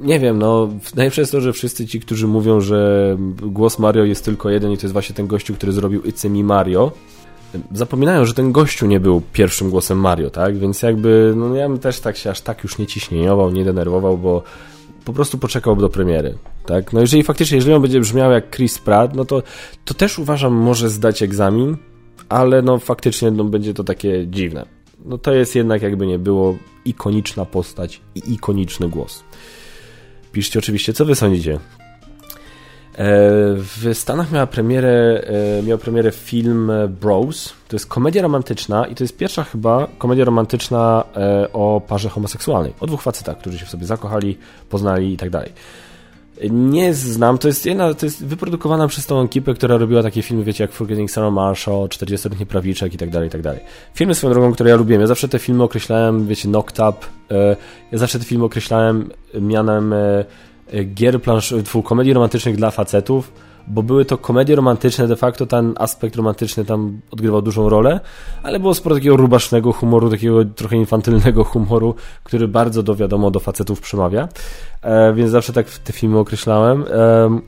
[0.03, 4.25] Nie wiem, no najlepsze jest to, że wszyscy ci, którzy mówią, że głos Mario jest
[4.25, 6.91] tylko jeden i to jest właśnie ten gościu, który zrobił It's Me Mario,
[7.71, 10.57] zapominają, że ten gościu nie był pierwszym głosem Mario, tak?
[10.57, 14.17] Więc jakby, no ja bym też tak się aż tak już nie ciśnieniował, nie denerwował,
[14.17, 14.43] bo
[15.05, 16.93] po prostu poczekałby do premiery, tak?
[16.93, 19.43] No jeżeli faktycznie, jeżeli on będzie brzmiał jak Chris Pratt, no to,
[19.85, 21.77] to też uważam, może zdać egzamin,
[22.29, 24.65] ale no faktycznie no, będzie to takie dziwne.
[25.05, 29.23] No to jest jednak jakby nie było ikoniczna postać i ikoniczny głos.
[30.31, 31.53] Piszcie oczywiście, co wy sądzicie.
[31.53, 31.59] E,
[33.55, 35.23] w Stanach miała premierę,
[35.59, 37.53] e, miał premierę film Bros.
[37.67, 42.73] To jest komedia romantyczna i to jest pierwsza chyba komedia romantyczna e, o parze homoseksualnej.
[42.79, 44.37] O dwóch facetach, którzy się w sobie zakochali,
[44.69, 45.51] poznali i tak dalej.
[46.49, 50.43] Nie znam, to jest jedna, to jest wyprodukowana przez tą ekipę, która robiła takie filmy,
[50.43, 53.59] wiecie, jak Forgetting Sarah Marshall, 40-letni prawiczek i tak dalej, i tak dalej.
[53.93, 55.01] Filmy swoją drogą, które ja lubiłem.
[55.01, 56.97] Ja zawsze te filmy określałem, wiecie, Knocked Up.
[57.91, 59.09] Ja zawsze te filmy określałem
[59.41, 59.93] mianem
[60.93, 61.53] gier plansz,
[61.83, 63.31] komedii romantycznych dla facetów,
[63.67, 67.99] bo były to komedie romantyczne, de facto ten aspekt romantyczny tam odgrywał dużą rolę,
[68.43, 73.39] ale było sporo takiego rubasznego humoru, takiego trochę infantylnego humoru, który bardzo do wiadomo do
[73.39, 74.27] facetów przemawia,
[74.81, 76.85] e, więc zawsze tak te filmy określałem.
[76.91, 77.39] E,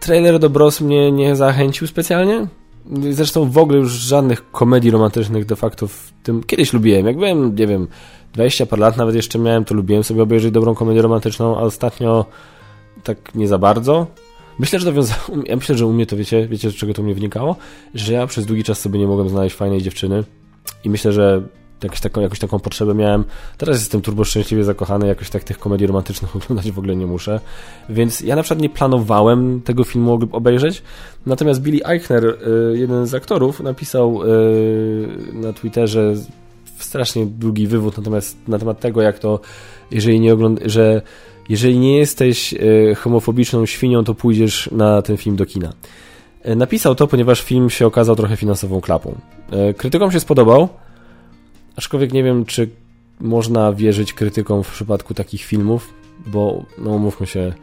[0.00, 2.46] trailer do Bros mnie nie zachęcił specjalnie.
[3.10, 6.42] Zresztą w ogóle już żadnych komedii romantycznych de facto w tym...
[6.42, 7.88] Kiedyś lubiłem, jak byłem, nie wiem,
[8.32, 12.24] 20 par lat nawet jeszcze miałem, to lubiłem sobie obejrzeć dobrą komedię romantyczną, a ostatnio
[13.04, 14.06] tak nie za bardzo.
[14.58, 15.14] Myślę, że to wiąza...
[15.46, 17.56] ja myślę, że u mnie to wiecie, wiecie, z czego to mnie wynikało?
[17.94, 20.24] Że ja przez długi czas sobie nie mogłem znaleźć fajnej dziewczyny
[20.84, 21.42] i myślę, że
[21.82, 23.24] jakąś taką, jakąś taką potrzebę miałem.
[23.58, 27.40] Teraz jestem turbo szczęśliwie zakochany, jakoś tak tych komedii romantycznych oglądać w ogóle nie muszę.
[27.88, 30.82] Więc ja na przykład nie planowałem tego filmu obejrzeć.
[31.26, 36.14] Natomiast Billy Eichner, y, jeden z aktorów, napisał y, na Twitterze
[36.78, 39.40] strasznie długi wywód natomiast na temat tego, jak to,
[39.90, 41.02] jeżeli nie ogląd że
[41.48, 45.72] jeżeli nie jesteś y, homofobiczną świnią, to pójdziesz na ten film do kina.
[46.56, 49.18] Napisał to, ponieważ film się okazał trochę finansową klapą.
[49.76, 50.68] Krytykom się spodobał,
[51.78, 52.70] Aczkolwiek nie wiem, czy
[53.20, 55.94] można wierzyć krytykom w przypadku takich filmów,
[56.26, 57.54] bo, no mówmy się, e,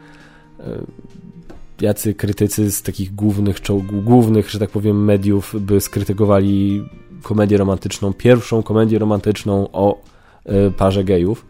[1.80, 3.60] jacy krytycy z takich głównych,
[4.04, 6.84] głównych, że tak powiem, mediów by skrytykowali
[7.22, 9.98] komedię romantyczną, pierwszą komedię romantyczną o
[10.44, 11.46] e, parze gejów.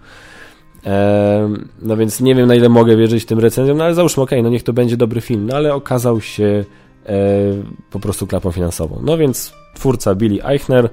[0.86, 1.48] E,
[1.82, 4.42] no więc nie wiem, na ile mogę wierzyć tym recenzjom, no ale załóżmy, okej, okay,
[4.42, 6.64] no niech to będzie dobry film, no ale okazał się
[7.90, 9.00] po prostu klapą finansową.
[9.04, 10.88] No więc twórca Billy Eichner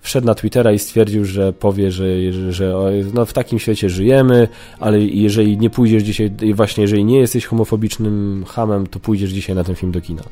[0.00, 2.04] wszedł na Twittera i stwierdził, że powie, że,
[2.52, 2.74] że
[3.14, 8.44] no, w takim świecie żyjemy, ale jeżeli nie pójdziesz dzisiaj, właśnie jeżeli nie jesteś homofobicznym
[8.48, 10.22] hamem, to pójdziesz dzisiaj na ten film do kina.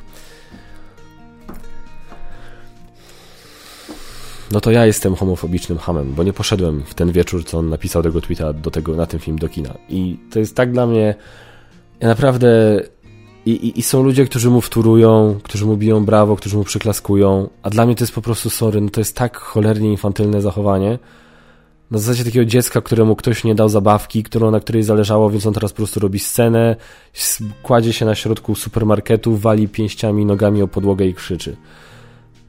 [4.51, 8.03] No to ja jestem homofobicznym hamem, bo nie poszedłem w ten wieczór, co on napisał
[8.03, 9.73] tego tweeta do tego, na ten film do kina.
[9.89, 11.15] I to jest tak dla mnie,
[11.99, 12.81] ja naprawdę
[13.45, 17.49] i, i, I, są ludzie, którzy mu wturują, którzy mu biją brawo, którzy mu przyklaskują,
[17.63, 20.99] a dla mnie to jest po prostu sorry, no to jest tak cholernie infantylne zachowanie.
[21.91, 25.53] Na zasadzie takiego dziecka, któremu ktoś nie dał zabawki, którą, na której zależało, więc on
[25.53, 26.75] teraz po prostu robi scenę,
[27.63, 31.55] kładzie się na środku supermarketu, wali pięściami, nogami o podłogę i krzyczy.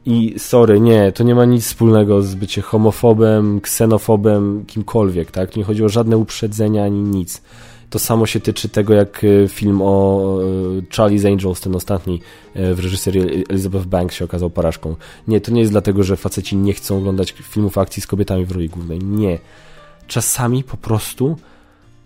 [0.07, 5.57] I sorry, nie, to nie ma nic wspólnego z bycie homofobem, ksenofobem, kimkolwiek, tak?
[5.57, 7.43] Nie chodzi o żadne uprzedzenia ani nic.
[7.91, 12.21] To samo się tyczy tego, jak e, film o e, Charlie's Angels, ten ostatni
[12.55, 14.97] e, w reżyserii Elizabeth Banks się okazał porażką.
[15.29, 18.51] Nie, to nie jest dlatego, że faceci nie chcą oglądać filmów akcji z kobietami w
[18.51, 18.99] roli głównej.
[18.99, 19.39] Nie.
[20.07, 21.37] Czasami po prostu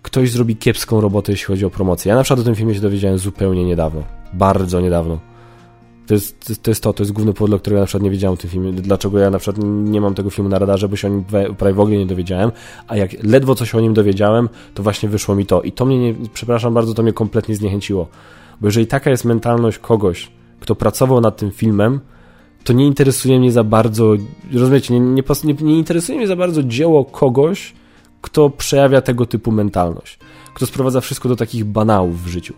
[0.03, 2.11] ktoś zrobi kiepską robotę, jeśli chodzi o promocję.
[2.11, 4.03] Ja na przykład o tym filmie się dowiedziałem zupełnie niedawno.
[4.33, 5.34] Bardzo niedawno.
[6.07, 8.11] To jest, to jest to, to jest główny powód, dla którego ja na przykład nie
[8.11, 8.73] wiedziałem o tym filmie.
[8.73, 11.25] Dlaczego ja na przykład nie mam tego filmu na radarze, bo się o nim
[11.59, 12.53] prawie w ogóle nie dowiedziałem,
[12.89, 15.63] a jak ledwo coś o nim dowiedziałem, to właśnie wyszło mi to.
[15.63, 18.09] I to mnie, nie, przepraszam bardzo, to mnie kompletnie zniechęciło.
[18.61, 20.31] Bo jeżeli taka jest mentalność kogoś,
[20.61, 22.01] kto pracował nad tym filmem,
[22.65, 24.15] to nie interesuje mnie za bardzo,
[24.53, 27.75] rozumiecie, nie, nie, nie, nie interesuje mnie za bardzo dzieło kogoś,
[28.21, 30.19] kto przejawia tego typu mentalność,
[30.55, 32.55] kto sprowadza wszystko do takich banałów w życiu.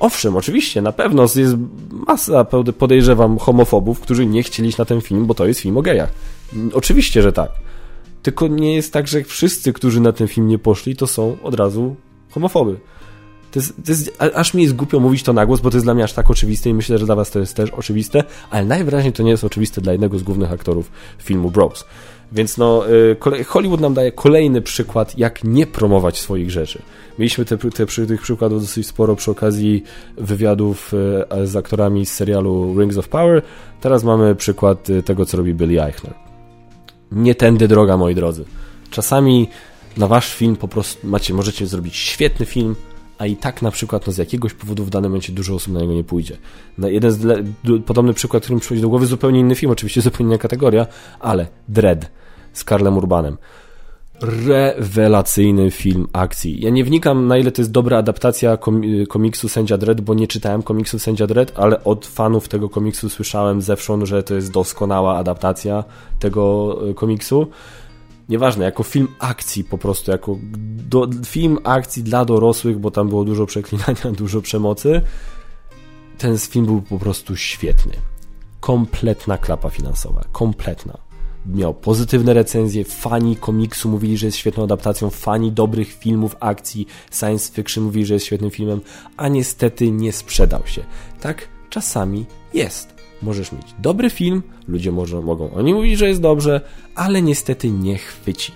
[0.00, 1.56] Owszem, oczywiście, na pewno jest
[1.90, 2.44] masa,
[2.78, 6.10] podejrzewam, homofobów, którzy nie chcieli na ten film, bo to jest film o gejach.
[6.72, 7.50] Oczywiście, że tak.
[8.22, 11.54] Tylko nie jest tak, że wszyscy, którzy na ten film nie poszli, to są od
[11.54, 11.96] razu
[12.30, 12.80] homofoby.
[13.50, 15.86] To jest, to jest, aż mi jest głupio mówić to na głos, bo to jest
[15.86, 18.64] dla mnie aż tak oczywiste i myślę, że dla was to jest też oczywiste, ale
[18.64, 21.84] najwyraźniej to nie jest oczywiste dla jednego z głównych aktorów filmu Bros.
[22.32, 26.82] Więc no, y, Hollywood nam daje kolejny przykład, jak nie promować swoich rzeczy.
[27.18, 29.82] Mieliśmy te, te, tych przykładów dosyć sporo przy okazji
[30.16, 30.94] wywiadów
[31.42, 33.42] y, z aktorami z serialu Rings of Power.
[33.80, 36.14] Teraz mamy przykład y, tego, co robi Billy Eichner.
[37.12, 38.44] Nie tędy droga, moi drodzy.
[38.90, 39.48] Czasami
[39.96, 42.74] na wasz film po prostu macie, możecie zrobić świetny film,
[43.18, 45.80] a i tak na przykład no, z jakiegoś powodu w danym momencie dużo osób na
[45.80, 46.36] niego nie pójdzie.
[46.78, 47.46] Na jeden z
[47.86, 50.86] podobny przykład, który mi przychodzi do głowy, zupełnie inny film, oczywiście zupełnie inna kategoria,
[51.20, 52.10] ale Dread
[52.52, 53.36] z Karlem Urbanem.
[54.20, 56.60] Rewelacyjny film akcji.
[56.60, 58.58] Ja nie wnikam na ile to jest dobra adaptacja
[59.08, 63.62] komiksu Sędzia Dread, bo nie czytałem komiksu Sędzia Dread, ale od fanów tego komiksu słyszałem
[63.62, 65.84] zewsząd, że to jest doskonała adaptacja
[66.18, 67.46] tego e, komiksu
[68.28, 70.38] nieważne, jako film akcji po prostu, jako
[70.88, 75.02] do, film akcji dla dorosłych, bo tam było dużo przeklinania, dużo przemocy.
[76.18, 77.92] Ten film był po prostu świetny.
[78.60, 80.98] Kompletna klapa finansowa, kompletna.
[81.46, 87.52] Miał pozytywne recenzje, fani komiksu mówili, że jest świetną adaptacją, fani dobrych filmów akcji, science
[87.52, 88.80] fiction mówili, że jest świetnym filmem,
[89.16, 90.84] a niestety nie sprzedał się.
[91.20, 92.97] Tak czasami jest.
[93.22, 96.60] Możesz mieć dobry film, ludzie może, mogą o nim mówić, że jest dobrze,
[96.94, 98.52] ale niestety nie chwyci.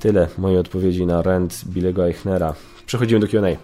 [0.00, 2.54] Tyle mojej odpowiedzi na rent Billego Eichnera.
[2.86, 3.56] Przechodzimy do Q&A.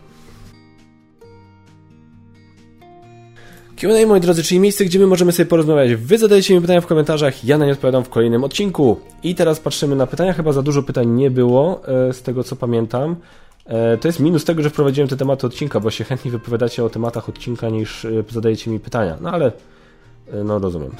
[3.76, 5.94] Q&A, moi drodzy, czyli miejsce, gdzie my możemy sobie porozmawiać.
[5.94, 9.00] Wy zadajecie mi pytania w komentarzach, ja na nie odpowiadam w kolejnym odcinku.
[9.22, 10.32] I teraz patrzymy na pytania.
[10.32, 13.16] Chyba za dużo pytań nie było, e, z tego co pamiętam.
[13.66, 16.90] E, to jest minus tego, że wprowadziłem te tematy odcinka, bo się chętniej wypowiadacie o
[16.90, 19.16] tematach odcinka niż e, zadajecie mi pytania.
[19.20, 19.52] No ale,
[20.32, 20.90] e, no rozumiem.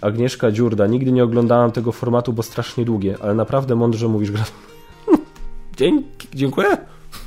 [0.00, 0.86] Agnieszka Dziurda.
[0.86, 4.30] Nigdy nie oglądałam tego formatu, bo strasznie długie, ale naprawdę mądrze mówisz.
[5.78, 6.68] Dzięki, dziękuję.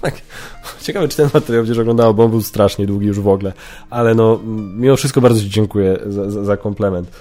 [0.82, 3.54] Ciekawe, czy ten materiał będziesz oglądał, bo on był strasznie długi już w ogóle.
[3.90, 4.40] Ale no,
[4.76, 7.12] mimo wszystko bardzo Ci dziękuję za, za, za komplement.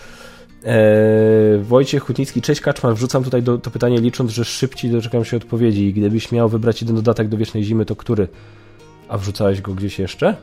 [0.64, 5.36] Eee, Wojciech Hutnicki, cześć Kaczmar, wrzucam tutaj do, to pytanie licząc, że szybciej doczekam się
[5.36, 8.28] odpowiedzi i gdybyś miał wybrać jeden dodatek do Wiecznej Zimy, to który?
[9.08, 10.36] A wrzucałeś go gdzieś jeszcze?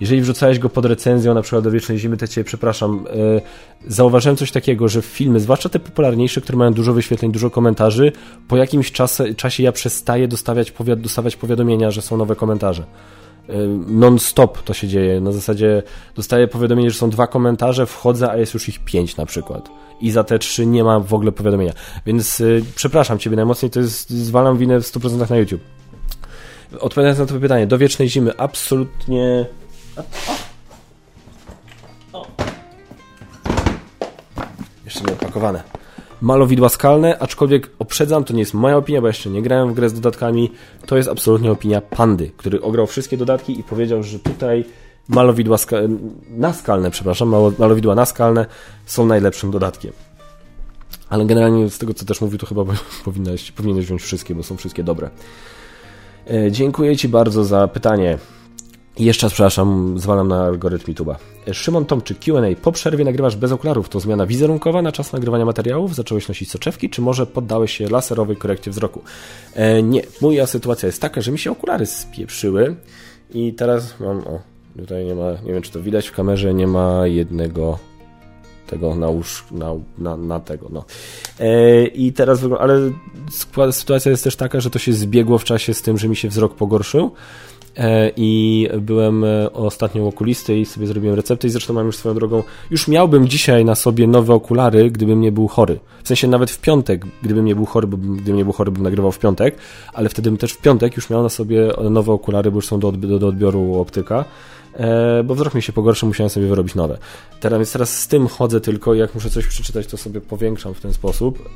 [0.00, 3.06] Jeżeli wrzucałeś go pod recenzją na przykład do Wiecznej Zimy, to cię przepraszam.
[3.10, 3.40] Eee,
[3.86, 8.12] zauważyłem coś takiego, że filmy, zwłaszcza te popularniejsze, które mają dużo wyświetleń, dużo komentarzy,
[8.48, 12.84] po jakimś czasie, czasie ja przestaję dostawiać, dostawać powiadomienia, że są nowe komentarze
[13.86, 15.20] non-stop to się dzieje.
[15.20, 15.82] Na zasadzie
[16.14, 19.68] dostaję powiadomienie, że są dwa komentarze, wchodzę, a jest już ich pięć na przykład.
[20.00, 21.72] I za te trzy nie ma w ogóle powiadomienia.
[22.06, 25.60] Więc yy, przepraszam Ciebie najmocniej, to jest, zwalam winę w 100% na YouTube.
[26.80, 29.46] Odpowiadając na to pytanie, do wiecznej zimy absolutnie...
[34.84, 35.62] Jeszcze nie opakowane
[36.20, 39.88] malowidła skalne, aczkolwiek uprzedzam, to nie jest moja opinia, bo jeszcze nie grałem w grę
[39.88, 40.50] z dodatkami,
[40.86, 44.64] to jest absolutnie opinia Pandy, który ograł wszystkie dodatki i powiedział, że tutaj
[45.08, 45.76] malowidła ska
[46.30, 48.46] naskalne, przepraszam, malowidła naskalne
[48.86, 49.92] są najlepszym dodatkiem.
[51.08, 52.64] Ale generalnie z tego, co też mówił, to chyba
[53.04, 55.10] powinieneś, powinieneś wziąć wszystkie, bo są wszystkie dobre.
[56.30, 58.18] E, dziękuję Ci bardzo za pytanie.
[58.98, 61.14] Jeszcze raz, przepraszam, zwalam na algorytm YouTube'a.
[61.52, 62.56] Szymon Tomczyk, Q&A.
[62.62, 63.88] Po przerwie nagrywasz bez okularów.
[63.88, 65.94] To zmiana wizerunkowa na czas nagrywania materiałów?
[65.94, 69.02] Zacząłeś nosić soczewki, czy może poddałeś się laserowej korekcie wzroku?
[69.54, 70.02] E, nie.
[70.20, 72.76] Moja sytuacja jest taka, że mi się okulary spieprzyły
[73.34, 74.18] i teraz mam...
[74.18, 74.40] O,
[74.78, 75.32] tutaj nie ma...
[75.44, 76.54] Nie wiem, czy to widać w kamerze.
[76.54, 77.78] Nie ma jednego
[78.66, 80.84] tego na, łóż, na, na, na tego, no.
[81.40, 82.90] E, I teraz, ale
[83.72, 86.28] sytuacja jest też taka, że to się zbiegło w czasie z tym, że mi się
[86.28, 87.10] wzrok pogorszył
[88.16, 92.14] i byłem e, ostatnio u okulisty i sobie zrobiłem receptę i zresztą mam już swoją
[92.14, 95.80] drogą, już miałbym dzisiaj na sobie nowe okulary, gdybym nie był chory.
[96.02, 98.82] W sensie nawet w piątek, gdybym nie był chory, bo gdybym nie był chory, bym
[98.82, 99.56] nagrywał w piątek,
[99.92, 102.80] ale wtedy bym też w piątek już miał na sobie nowe okulary, bo już są
[102.80, 104.24] do, do, do odbioru optyka
[104.74, 106.98] e, bo wzrok mi się pogorszył, musiałem sobie wyrobić nowe.
[107.40, 110.92] Teraz, teraz z tym chodzę tylko jak muszę coś przeczytać, to sobie powiększam w ten
[110.92, 111.48] sposób,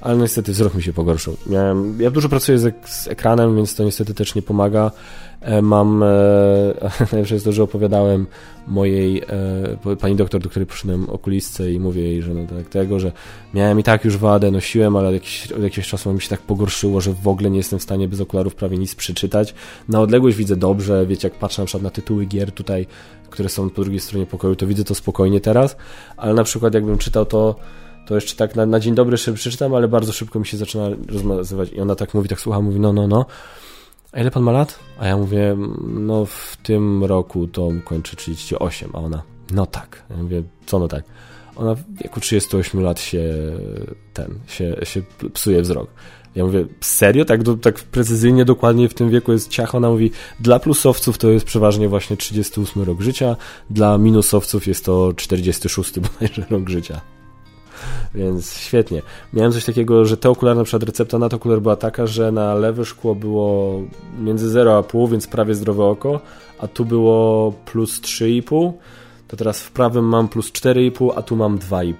[0.00, 1.36] ale no niestety wzrok mi się pogorszył.
[1.46, 4.90] Miałem, ja dużo pracuję z, z ekranem, więc to niestety też nie pomaga.
[5.40, 6.06] E, mam, e,
[7.12, 8.26] najlepsze jest to, że opowiadałem
[8.66, 9.22] mojej
[9.86, 13.12] e, pani doktor, do której poszedłem okulistce i mówię jej, że no tak tego, że
[13.54, 16.40] miałem i tak już wadę, nosiłem, ale od jakiegoś, od jakiegoś czasu mi się tak
[16.40, 19.54] pogorszyło, że w ogóle nie jestem w stanie bez okularów prawie nic przeczytać.
[19.88, 22.86] Na odległość widzę dobrze, wiecie, jak patrzę na przykład na tytuły gier tutaj,
[23.30, 25.76] które są po drugiej stronie pokoju, to widzę to spokojnie teraz,
[26.16, 27.56] ale na przykład jakbym czytał to
[28.08, 31.72] to jeszcze tak na, na dzień dobry przeczytam, ale bardzo szybko mi się zaczyna rozmawiać
[31.72, 33.26] i ona tak mówi, tak słucha, mówi no, no, no
[34.12, 34.78] a ile pan ma lat?
[34.98, 35.56] A ja mówię,
[35.88, 40.02] no w tym roku to kończy 38, a ona, no tak.
[40.10, 41.04] Ja mówię, co no tak?
[41.56, 43.34] Ona w wieku 38 lat się
[44.14, 45.02] ten, się, się
[45.32, 45.90] psuje wzrok.
[46.34, 47.24] Ja mówię, serio?
[47.24, 49.74] Tak, do, tak precyzyjnie, dokładnie w tym wieku jest ciach.
[49.74, 53.36] Ona mówi, dla plusowców to jest przeważnie właśnie 38 rok życia,
[53.70, 57.00] dla minusowców jest to 46 bodajże rok życia.
[58.14, 59.02] Więc świetnie.
[59.32, 62.32] Miałem coś takiego, że te okulary, na przykład recepta na te okulary była taka, że
[62.32, 63.80] na lewe szkło było
[64.18, 66.20] między 0,5, więc prawie zdrowe oko,
[66.58, 68.72] a tu było plus 3,5,
[69.28, 71.94] to teraz w prawym mam plus 4,5, a tu mam 2,5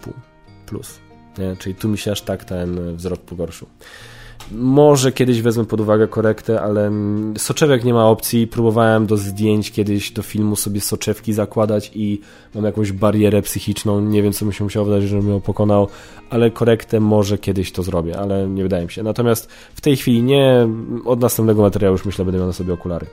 [0.66, 0.98] plus.
[1.38, 1.56] Nie?
[1.56, 3.68] Czyli tu mi się aż tak ten wzrok pogorszył.
[4.53, 6.92] Może kiedyś wezmę pod uwagę korektę, ale
[7.38, 8.46] soczewek nie ma opcji.
[8.46, 12.20] Próbowałem do zdjęć kiedyś do filmu sobie soczewki zakładać i
[12.55, 14.01] mam jakąś barierę psychiczną.
[14.01, 15.88] Nie wiem, co mi się musiało wydarzyć, żebym ją pokonał,
[16.30, 19.03] ale korektę może kiedyś to zrobię, ale nie wydaje mi się.
[19.03, 20.68] Natomiast w tej chwili nie.
[21.05, 23.07] Od następnego materiału już myślę, będę miał na sobie okulary.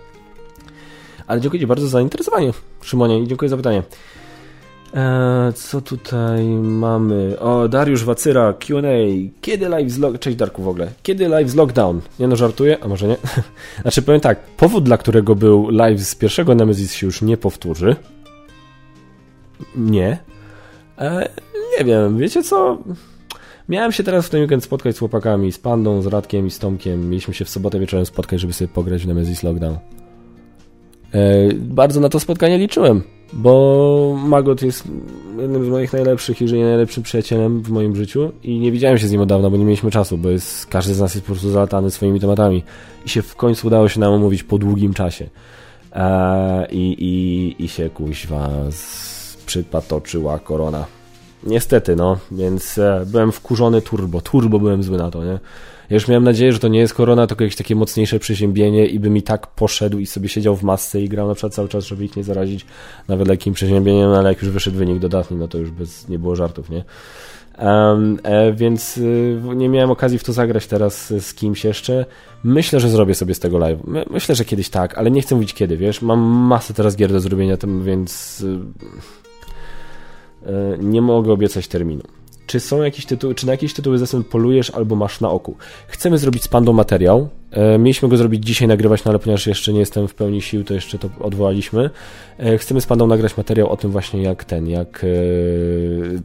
[1.28, 3.84] Ale dziękuję Ci bardzo za zainteresowanie, Szymonie, i dziękuję za pytanie.
[4.96, 7.40] Eee, co tutaj mamy?
[7.40, 8.82] O, Dariusz Wacyra, Q&A.
[9.42, 10.20] Kiedy live z lock...
[10.20, 10.92] Cześć Darku w ogóle.
[11.04, 12.02] Kiedy live z lockdown?
[12.20, 12.78] Nie no, żartuję?
[12.84, 13.18] A może nie?
[13.82, 17.96] znaczy powiem tak, powód dla którego był live z pierwszego Nemesis się już nie powtórzy.
[19.76, 20.18] Nie.
[20.98, 21.30] Eee,
[21.80, 22.78] nie wiem, wiecie co?
[23.70, 26.60] Miałem się teraz w ten weekend spotkać z chłopakami, z Pandą, z Radkiem i z
[26.60, 27.10] Tomkiem.
[27.10, 29.78] Mieliśmy się w sobotę wieczorem spotkać, żeby sobie pograć w Nemesis Lockdown.
[31.14, 33.04] Eee, bardzo na to spotkanie liczyłem
[33.36, 34.84] bo Magot jest
[35.40, 39.08] jednym z moich najlepszych, jeżeli nie najlepszym przyjacielem w moim życiu i nie widziałem się
[39.08, 41.34] z nim od dawna, bo nie mieliśmy czasu, bo jest, każdy z nas jest po
[41.34, 42.64] prostu zalatany swoimi tematami
[43.06, 45.30] i się w końcu udało się nam omówić po długim czasie
[45.94, 48.50] e, i, i, i się kuźwa
[49.46, 50.86] przypatoczyła korona.
[51.44, 55.40] Niestety, no, więc e, byłem wkurzony turbo, turbo byłem zły na to, nie?
[55.90, 59.00] Ja już miałem nadzieję, że to nie jest korona, tylko jakieś takie mocniejsze przeziębienie i
[59.00, 61.86] bym i tak poszedł i sobie siedział w masce i grał na przykład cały czas,
[61.86, 62.66] żeby ich nie zarazić
[63.08, 66.36] nawet lekkim przeziębieniem, ale jak już wyszedł wynik dodatni, no to już bez, nie było
[66.36, 66.84] żartów, nie?
[67.60, 72.06] Um, e, więc y, nie miałem okazji w to zagrać teraz z kimś jeszcze.
[72.44, 73.80] Myślę, że zrobię sobie z tego live.
[73.84, 76.02] My, myślę, że kiedyś tak, ale nie chcę mówić kiedy, wiesz?
[76.02, 78.48] Mam masę teraz gier do zrobienia, tym, więc y,
[80.50, 82.04] y, nie mogę obiecać terminu.
[82.46, 85.56] Czy są jakieś tytuły, czy na jakieś tytuły zresztą polujesz albo masz na oku?
[85.88, 87.30] Chcemy zrobić z Pandą materiał.
[87.52, 90.64] E, mieliśmy go zrobić dzisiaj, nagrywać, no ale ponieważ jeszcze nie jestem w pełni sił,
[90.64, 91.90] to jeszcze to odwołaliśmy.
[92.38, 95.08] E, chcemy z Pandą nagrać materiał o tym właśnie jak ten, jak e,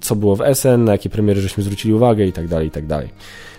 [0.00, 2.86] co było w SN, na jakie premiery żeśmy zwrócili uwagę i tak dalej, i tak
[2.86, 3.08] dalej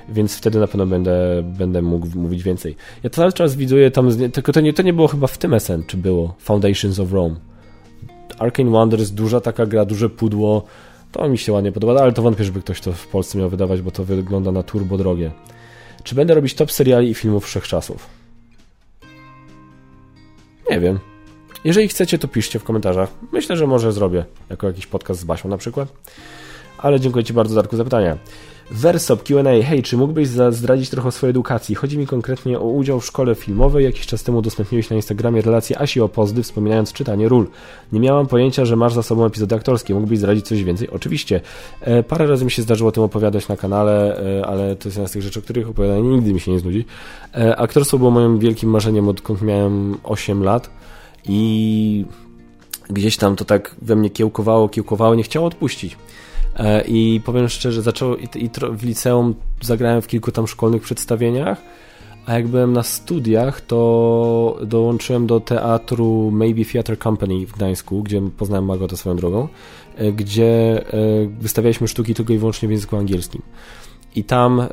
[0.10, 2.76] więc wtedy na pewno będę, będę mógł mówić więcej.
[3.04, 5.84] Ja cały czas widuję tam, tylko to nie, to nie było chyba w tym SN,
[5.88, 7.36] czy było Foundations of Rome.
[8.40, 10.64] Arcane Wonders, duża taka gra, duże pudło,
[11.12, 13.82] to mi się ładnie podoba, ale to wątpię, żeby ktoś to w Polsce miał wydawać,
[13.82, 15.32] bo to wygląda na turbo drogie.
[16.04, 18.08] Czy będę robić top seriali i filmów wszechczasów?
[20.70, 21.00] Nie wiem.
[21.64, 23.10] Jeżeli chcecie, to piszcie w komentarzach.
[23.32, 25.94] Myślę, że może zrobię jako jakiś podcast z Basią na przykład.
[26.78, 28.18] Ale dziękuję Ci bardzo, Darku, za pytania.
[28.72, 29.64] Versop Q&A.
[29.64, 31.76] Hej, czy mógłbyś zdradzić trochę o swojej edukacji?
[31.76, 33.86] Chodzi mi konkretnie o udział w szkole filmowej.
[33.86, 37.48] Jakiś czas temu udostępniłeś na Instagramie relację Asi Opozdy, wspominając czytanie ról.
[37.92, 39.94] Nie miałam pojęcia, że masz za sobą epizody aktorskie.
[39.94, 40.90] Mógłbyś zdradzić coś więcej?
[40.90, 41.42] Oczywiście.
[41.82, 44.98] E, parę razy mi się zdarzyło o tym opowiadać na kanale, e, ale to jest
[44.98, 46.86] jedna z tych rzeczy, o których opowiadanie nigdy mi się nie znudzi.
[47.36, 50.70] E, aktorstwo było moim wielkim marzeniem, odkąd miałem 8 lat
[51.26, 52.06] i
[52.90, 55.98] gdzieś tam to tak we mnie kiełkowało, kiełkowało, nie chciało odpuścić.
[56.56, 61.62] E, I powiem szczerze, zaczęło i, i w liceum zagrałem w kilku tam szkolnych przedstawieniach,
[62.26, 68.22] a jak byłem na studiach, to dołączyłem do teatru Maybe Theatre Company w Gdańsku, gdzie
[68.38, 69.48] poznałem Margotę swoją drogą,
[69.96, 73.42] e, gdzie e, wystawialiśmy sztuki tylko i wyłącznie w języku angielskim.
[74.16, 74.68] I tam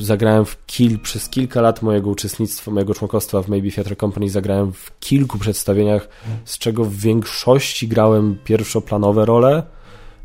[0.00, 4.72] zagrałem w kil, przez kilka lat mojego uczestnictwa, mojego członkostwa w Maybe Theatre Company zagrałem
[4.72, 6.08] w kilku przedstawieniach,
[6.44, 9.62] z czego w większości grałem pierwszoplanowe role,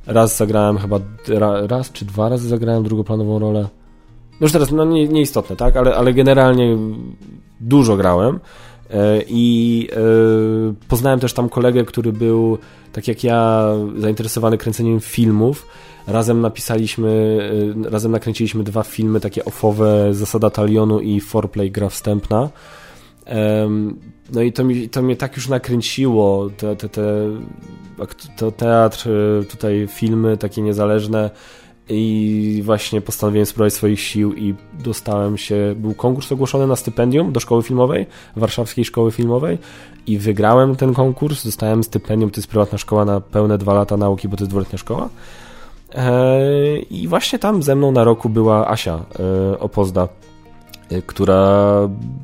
[0.07, 0.99] Raz zagrałem chyba,
[1.67, 3.67] raz czy dwa razy zagrałem drugoplanową rolę.
[4.31, 5.77] No już teraz, no nie, nieistotne, tak?
[5.77, 6.77] Ale, ale generalnie
[7.61, 8.39] dużo grałem.
[8.89, 9.97] E, I e,
[10.87, 12.57] poznałem też tam kolegę, który był,
[12.93, 15.67] tak jak ja, zainteresowany kręceniem filmów.
[16.07, 17.39] Razem napisaliśmy,
[17.85, 22.49] e, razem nakręciliśmy dwa filmy takie ofowe, Zasada Talionu i Foreplay gra wstępna.
[24.33, 27.03] No i to, mi, to mnie tak już nakręciło, te, te, te,
[28.37, 31.29] to teatr, y, tutaj filmy takie niezależne
[31.89, 37.39] i właśnie postanowiłem spróbować swoich sił i dostałem się, był konkurs ogłoszony na stypendium do
[37.39, 38.05] szkoły filmowej,
[38.35, 39.57] Warszawskiej Szkoły Filmowej
[40.07, 44.27] i wygrałem ten konkurs, dostałem stypendium, to jest prywatna szkoła na pełne dwa lata nauki,
[44.27, 45.09] bo to jest dwuletnia szkoła.
[45.95, 49.05] E, i właśnie tam ze mną na roku była Asia
[49.53, 50.07] e, Opozda,
[51.07, 51.79] która,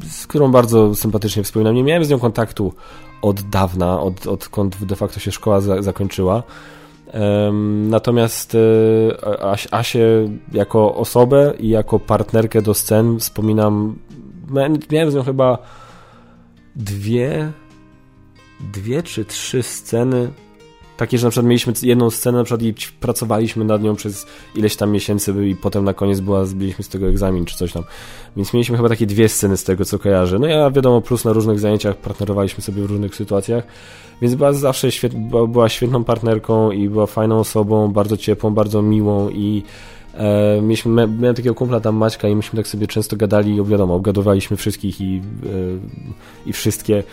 [0.10, 1.76] z którą bardzo sympatycznie wspominam.
[1.76, 2.74] Nie miałem z nią kontaktu
[3.22, 6.44] od dawna, od, odkąd de facto się szkoła za, zakończyła.
[7.90, 13.96] Natomiast e, As, Asię jako osobę i jako partnerkę do scen wspominam.
[14.92, 15.58] Miałem z nią chyba
[16.76, 17.52] dwie,
[18.74, 20.32] dwie czy trzy sceny
[21.04, 24.26] takie, że na przykład mieliśmy jedną scenę, na przykład i pracowaliśmy nad nią przez
[24.56, 27.84] ileś tam miesięcy i potem na koniec była, zbiliśmy z tego egzamin czy coś tam.
[28.38, 30.40] Więc mieliśmy chyba takie dwie sceny z tego, co kojarzę.
[30.40, 33.64] No ja wiadomo, plus na różnych zajęciach partnerowaliśmy sobie w różnych sytuacjach,
[34.22, 35.14] więc była zawsze świet,
[35.48, 39.64] była świetną partnerką i była fajną osobą, bardzo ciepłą, bardzo miłą i
[40.14, 43.96] E, mieliśmy, miałem takiego kumpla tam Maćka i myśmy tak sobie często gadali i wiadomo,
[43.96, 45.22] obgadowaliśmy wszystkich i,
[46.46, 47.04] e, i wszystkie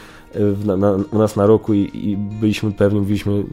[0.64, 3.45] na, na, u nas na roku i, i, byliśmy pewni, mówiliśmy,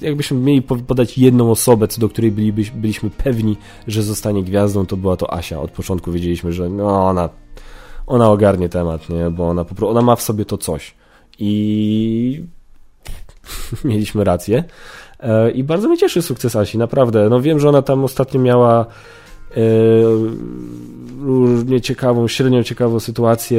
[0.00, 3.56] jakbyśmy mieli podać jedną osobę, co do której byli, byliśmy pewni,
[3.86, 5.60] że zostanie gwiazdą, to była to Asia.
[5.60, 7.28] Od początku wiedzieliśmy, że no ona,
[8.06, 9.30] ona ogarnie temat, nie?
[9.30, 10.94] bo ona, po ona ma w sobie to coś.
[11.38, 12.44] I
[13.84, 14.64] mieliśmy rację.
[15.20, 17.28] E, I bardzo mnie cieszy sukces Asi, naprawdę.
[17.28, 18.86] No wiem, że ona tam ostatnio miała
[21.20, 23.58] różnie ciekawą, średnio ciekawą sytuację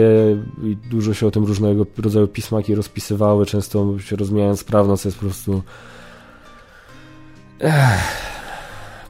[0.63, 5.17] i dużo się o tym różnego rodzaju pismaki rozpisywały, często się rozmijają sprawno, co jest
[5.17, 5.61] po prostu
[7.59, 8.25] Ech.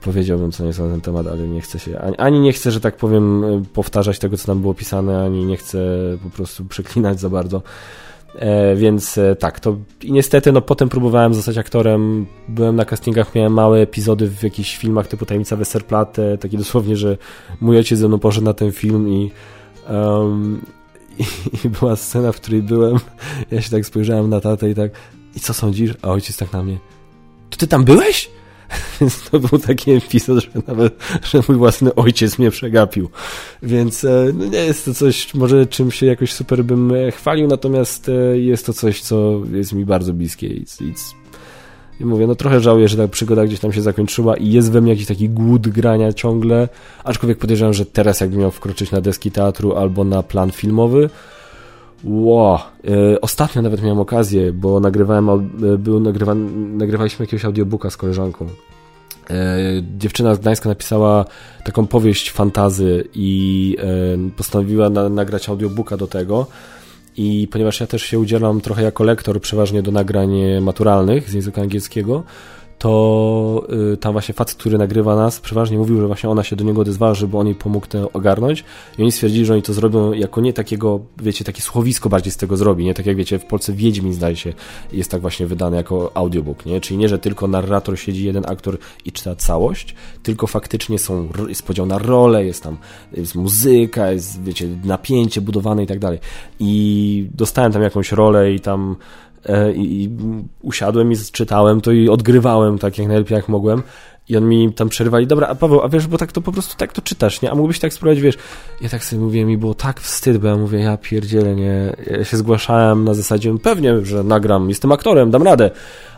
[0.02, 2.80] powiedziałbym co nieco na ten temat, ale nie chcę się, ani, ani nie chcę, że
[2.80, 5.80] tak powiem powtarzać tego, co tam było pisane, ani nie chcę
[6.24, 7.62] po prostu przeklinać za bardzo.
[8.40, 13.36] E, więc e, tak, to i niestety no potem próbowałem zostać aktorem, byłem na castingach,
[13.36, 17.18] miałem małe epizody w jakichś filmach typu Tajemnica Westerplatte, taki dosłownie, że
[17.62, 19.32] mój ojciec ze mną poszedł na ten film i,
[19.90, 20.62] um,
[21.20, 21.24] i,
[21.66, 22.98] i była scena, w której byłem,
[23.52, 24.92] ja się tak spojrzałem na tatę i tak,
[25.36, 25.94] i co sądzisz?
[26.02, 26.78] A ojciec tak na mnie,
[27.50, 28.30] to ty tam byłeś?
[29.02, 33.10] Więc to był taki epizod, że nawet, że mój własny ojciec mnie przegapił.
[33.64, 37.48] Więc e, no nie jest to coś, może czym się jakoś super bym e, chwalił,
[37.48, 40.66] natomiast e, jest to coś, co jest mi bardzo bliskie i,
[42.00, 44.82] i, mówię, no trochę żałuję, że ta przygoda gdzieś tam się zakończyła i jest we
[44.82, 46.70] mnie jakiś taki głód grania ciągle,
[47.04, 51.10] aczkolwiek podejrzewam, że teraz jakbym miał wkroczyć na deski teatru albo na plan filmowy,
[52.06, 52.60] Wow.
[52.88, 55.38] E, ostatnio nawet miałem okazję, bo nagrywałem, e,
[55.78, 56.34] był nagrywa,
[56.78, 58.48] nagrywaliśmy jakiegoś audiobooka z koleżanką.
[59.30, 59.58] E,
[59.98, 61.26] dziewczyna z Gdańska napisała
[61.64, 63.78] taką powieść fantazy i
[64.38, 66.48] postanowiła na, nagrać audiobooka do tego.
[67.18, 70.32] I ponieważ ja też się udzielam trochę jako lektor, przeważnie do nagrań
[70.62, 72.24] maturalnych z języka angielskiego,
[72.78, 76.64] to y, tam właśnie facet, który nagrywa nas, przeważnie mówił, że właśnie ona się do
[76.64, 78.64] niego odezwała, żeby on jej pomógł to ogarnąć
[78.98, 82.38] i oni stwierdzili, że oni to zrobią jako nie takiego, wiecie, takie słowisko bardziej z
[82.38, 82.94] tego zrobi, nie?
[82.94, 84.54] Tak jak wiecie, w Polsce Wiedźmin zdaje się
[84.94, 86.82] jest tak właśnie wydany jako audiobook, nie?
[86.82, 91.64] Czyli nie, że tylko narrator siedzi, jeden aktor i czyta całość, tylko faktycznie są, jest
[91.64, 92.78] podział na role, jest tam,
[93.14, 96.20] jest muzyka, jest, wiecie, napięcie budowane i tak dalej.
[96.60, 98.96] I dostałem tam jakąś rolę i tam
[99.46, 100.10] E, i,
[100.62, 103.84] usiadłem i czytałem to i odgrywałem tak jak najlepiej jak mogłem.
[104.30, 106.78] I on mi tam przerywali, dobra, a Paweł, a wiesz, bo tak to po prostu
[106.78, 107.52] tak to czytasz, nie?
[107.52, 108.38] A mógłbyś tak spróbować, wiesz,
[108.82, 111.96] ja tak sobie mówię, mi było tak wstyd, bo ja mówię, ja pierdzielę, nie?
[112.12, 115.72] Ja się zgłaszałem na zasadzie, pewnie, że nagram, jestem aktorem, dam radę.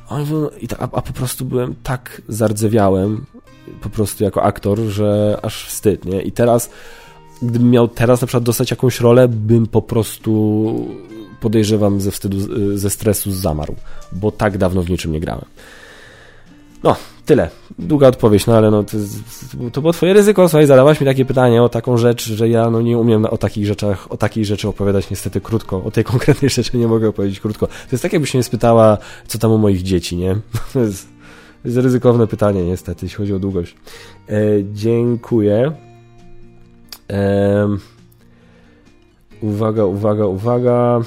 [0.10, 0.50] A, on mówił,
[0.80, 3.26] a, a po prostu byłem tak zardzewiałem,
[3.82, 6.22] po prostu jako aktor, że aż wstyd, nie?
[6.22, 6.70] I teraz,
[7.42, 10.88] gdybym miał teraz na przykład dostać jakąś rolę, bym po prostu
[11.42, 12.38] podejrzewam ze wstydu,
[12.78, 13.76] ze stresu zamarł,
[14.12, 15.46] bo tak dawno w niczym nie grałem.
[16.84, 17.50] No, tyle.
[17.80, 18.98] Długa odpowiedź, no ale no, to,
[19.72, 22.82] to było twoje ryzyko, słuchaj, zadałaś mi takie pytanie o taką rzecz, że ja no,
[22.82, 25.84] nie umiem o takich rzeczach, o takiej rzeczy opowiadać niestety krótko.
[25.84, 27.68] O tej konkretnej rzeczy nie mogę opowiedzieć krótko.
[27.68, 30.36] To jest tak, jakbyś mnie spytała, co tam u moich dzieci, nie?
[30.74, 31.08] To jest,
[31.62, 33.76] to jest ryzykowne pytanie niestety, jeśli chodzi o długość.
[34.30, 34.34] E,
[34.74, 35.72] dziękuję.
[37.12, 37.68] E,
[39.42, 41.02] uwaga, uwaga, uwaga.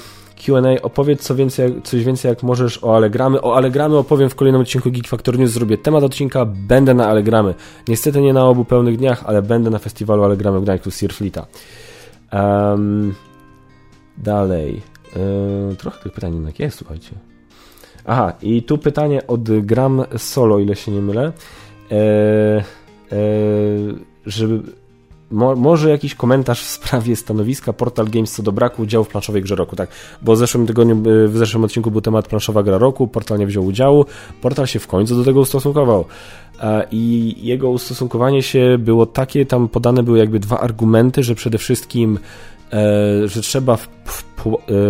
[0.45, 3.41] Q&A opowiedz co więcej, coś więcej jak możesz o Allegramy.
[3.41, 5.51] O Allegramy opowiem w kolejnym odcinku Geek Factor News.
[5.51, 7.55] Zrobię temat odcinka, będę na Allegramy.
[7.87, 11.45] Niestety nie na obu pełnych dniach, ale będę na festiwalu Allegramy w Gdańsku Sirflita.
[12.33, 13.13] Um,
[14.17, 14.81] dalej.
[15.15, 17.11] Um, trochę tych pytań jednak jest, słuchajcie.
[18.05, 21.31] Aha, i tu pytanie od Gram Solo, ile się nie mylę.
[21.91, 22.63] E, e,
[24.25, 24.61] żeby
[25.31, 29.41] Mo, może jakiś komentarz w sprawie stanowiska Portal Games co do braku udziału w planszowej
[29.41, 29.89] grze roku, tak?
[30.21, 33.47] Bo w zeszłym tygodniu, y, w zeszłym odcinku był temat planszowa gra roku, Portal nie
[33.47, 34.05] wziął udziału,
[34.41, 36.05] Portal się w końcu do tego ustosunkował.
[36.91, 42.19] I jego ustosunkowanie się było takie, tam podane były jakby dwa argumenty, że przede wszystkim
[42.73, 43.77] e, że trzeba e,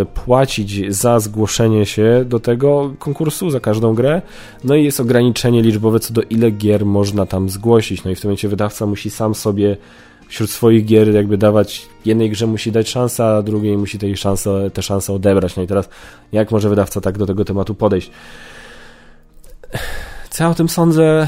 [0.06, 4.22] płacić za zgłoszenie się do tego konkursu, za każdą grę,
[4.64, 8.22] no i jest ograniczenie liczbowe co do ile gier można tam zgłosić, no i w
[8.22, 9.78] tym momencie wydawca musi sam sobie
[10.32, 14.72] wśród swoich gier jakby dawać, jednej grze musi dać szansę, a drugiej musi tej szansę,
[14.74, 15.56] tę szansę odebrać.
[15.56, 15.90] No i teraz
[16.32, 18.12] jak może wydawca tak do tego tematu podejść?
[20.30, 21.28] Co ja o tym sądzę?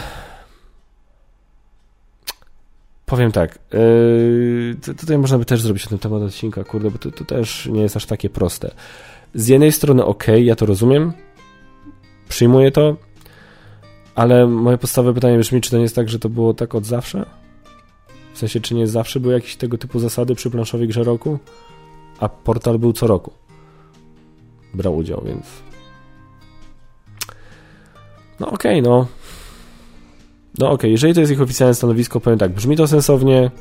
[3.06, 7.26] Powiem tak, yy, tutaj można by też zrobić ten temat odcinka, kurde, bo to, to
[7.26, 8.72] też nie jest aż takie proste.
[9.34, 11.14] Z jednej strony ok, ja to rozumiem,
[12.30, 12.98] przyjmuję to,
[14.16, 16.86] ale moje podstawowe pytanie brzmi, czy to nie jest tak, że to było tak od
[16.86, 17.43] zawsze?
[18.44, 21.40] Sensie, czy nie zawsze były jakieś tego typu zasady przy planszowej grze roku?
[22.20, 23.32] A portal był co roku.
[24.74, 25.46] Brał udział, więc...
[28.40, 29.08] No okej, okay, no.
[30.60, 30.90] No okej, okay.
[30.90, 33.52] jeżeli to jest ich oficjalne stanowisko, powiem tak, brzmi to sensownie,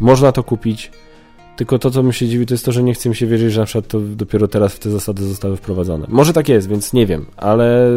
[0.00, 0.90] można to kupić,
[1.56, 3.52] tylko to, co mi się dziwi, to jest to, że nie chcę mi się wierzyć,
[3.52, 6.06] że na przykład to dopiero teraz w te zasady zostały wprowadzone.
[6.08, 7.90] Może tak jest, więc nie wiem, ale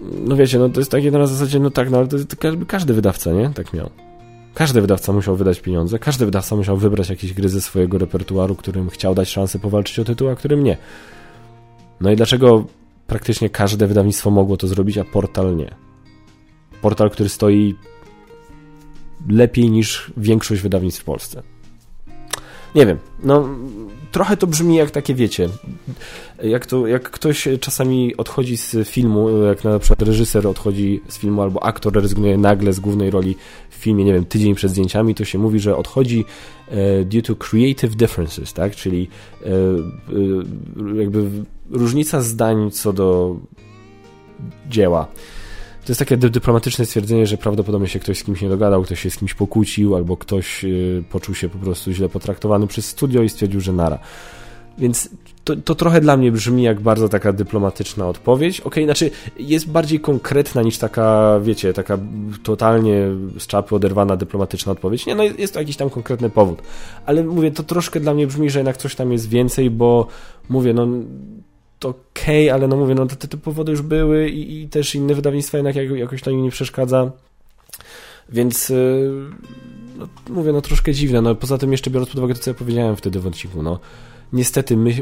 [0.00, 2.66] no wiecie, no to jest takie na zasadzie, no tak, no ale to, to każdy,
[2.66, 3.50] każdy wydawca, nie?
[3.54, 3.90] Tak miał.
[4.54, 8.90] Każdy wydawca musiał wydać pieniądze, każdy wydawca musiał wybrać jakieś gry ze swojego repertuaru, którym
[8.90, 10.76] chciał dać szansę powalczyć o tytuł, a którym nie.
[12.00, 12.64] No i dlaczego
[13.06, 15.74] praktycznie każde wydawnictwo mogło to zrobić, a portal nie?
[16.82, 17.74] Portal, który stoi
[19.28, 21.42] lepiej niż większość wydawnictw w Polsce.
[22.74, 23.48] Nie wiem, no
[24.16, 25.48] trochę to brzmi jak takie, wiecie,
[26.42, 31.42] jak, to, jak ktoś czasami odchodzi z filmu, jak na przykład reżyser odchodzi z filmu
[31.42, 33.36] albo aktor rezygnuje nagle z głównej roli
[33.70, 36.24] w filmie, nie wiem, tydzień przed zdjęciami, to się mówi, że odchodzi
[36.68, 39.08] e, due to creative differences, tak, czyli
[39.42, 41.30] e, e, jakby
[41.70, 43.36] różnica zdań co do
[44.68, 45.06] dzieła.
[45.86, 49.10] To jest takie dyplomatyczne stwierdzenie, że prawdopodobnie się ktoś z kimś nie dogadał, ktoś się
[49.10, 53.28] z kimś pokłócił, albo ktoś y, poczuł się po prostu źle potraktowany przez studio i
[53.28, 53.98] stwierdził, że nara.
[54.78, 55.10] Więc
[55.44, 58.60] to, to trochę dla mnie brzmi jak bardzo taka dyplomatyczna odpowiedź.
[58.60, 61.98] Okej, okay, znaczy jest bardziej konkretna niż taka, wiecie, taka
[62.42, 63.08] totalnie
[63.38, 65.06] z czapy oderwana dyplomatyczna odpowiedź.
[65.06, 66.62] Nie, no jest to jakiś tam konkretny powód.
[67.06, 70.06] Ale mówię, to troszkę dla mnie brzmi, że jednak coś tam jest więcej, bo
[70.48, 70.86] mówię, no
[72.26, 75.14] okej, okay, ale no mówię, no te, te powody już były i, i też inne
[75.14, 77.10] wydawnictwa jednak jakoś to im nie przeszkadza.
[78.28, 79.12] Więc yy,
[79.98, 81.22] no, mówię, no troszkę dziwne.
[81.22, 83.78] No poza tym jeszcze biorąc pod uwagę to, co ja powiedziałem wtedy w odcinku, no
[84.32, 84.94] niestety my,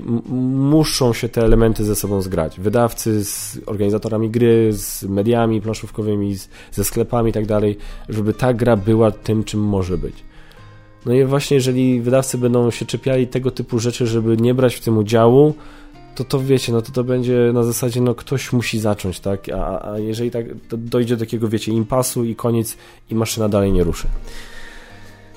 [0.70, 2.60] muszą się te elementy ze sobą zgrać.
[2.60, 7.76] Wydawcy z organizatorami gry, z mediami planszówkowymi, z, ze sklepami i tak dalej,
[8.09, 10.14] żeby ta gra była tym, czym może być.
[11.06, 14.80] No i właśnie jeżeli wydawcy będą się czepiali tego typu rzeczy, żeby nie brać w
[14.80, 15.55] tym udziału,
[16.15, 19.49] to to wiecie, no to to będzie na zasadzie, no ktoś musi zacząć, tak?
[19.49, 22.77] A, a jeżeli tak, to dojdzie do takiego, wiecie, impasu i koniec
[23.11, 24.09] i maszyna dalej nie ruszy.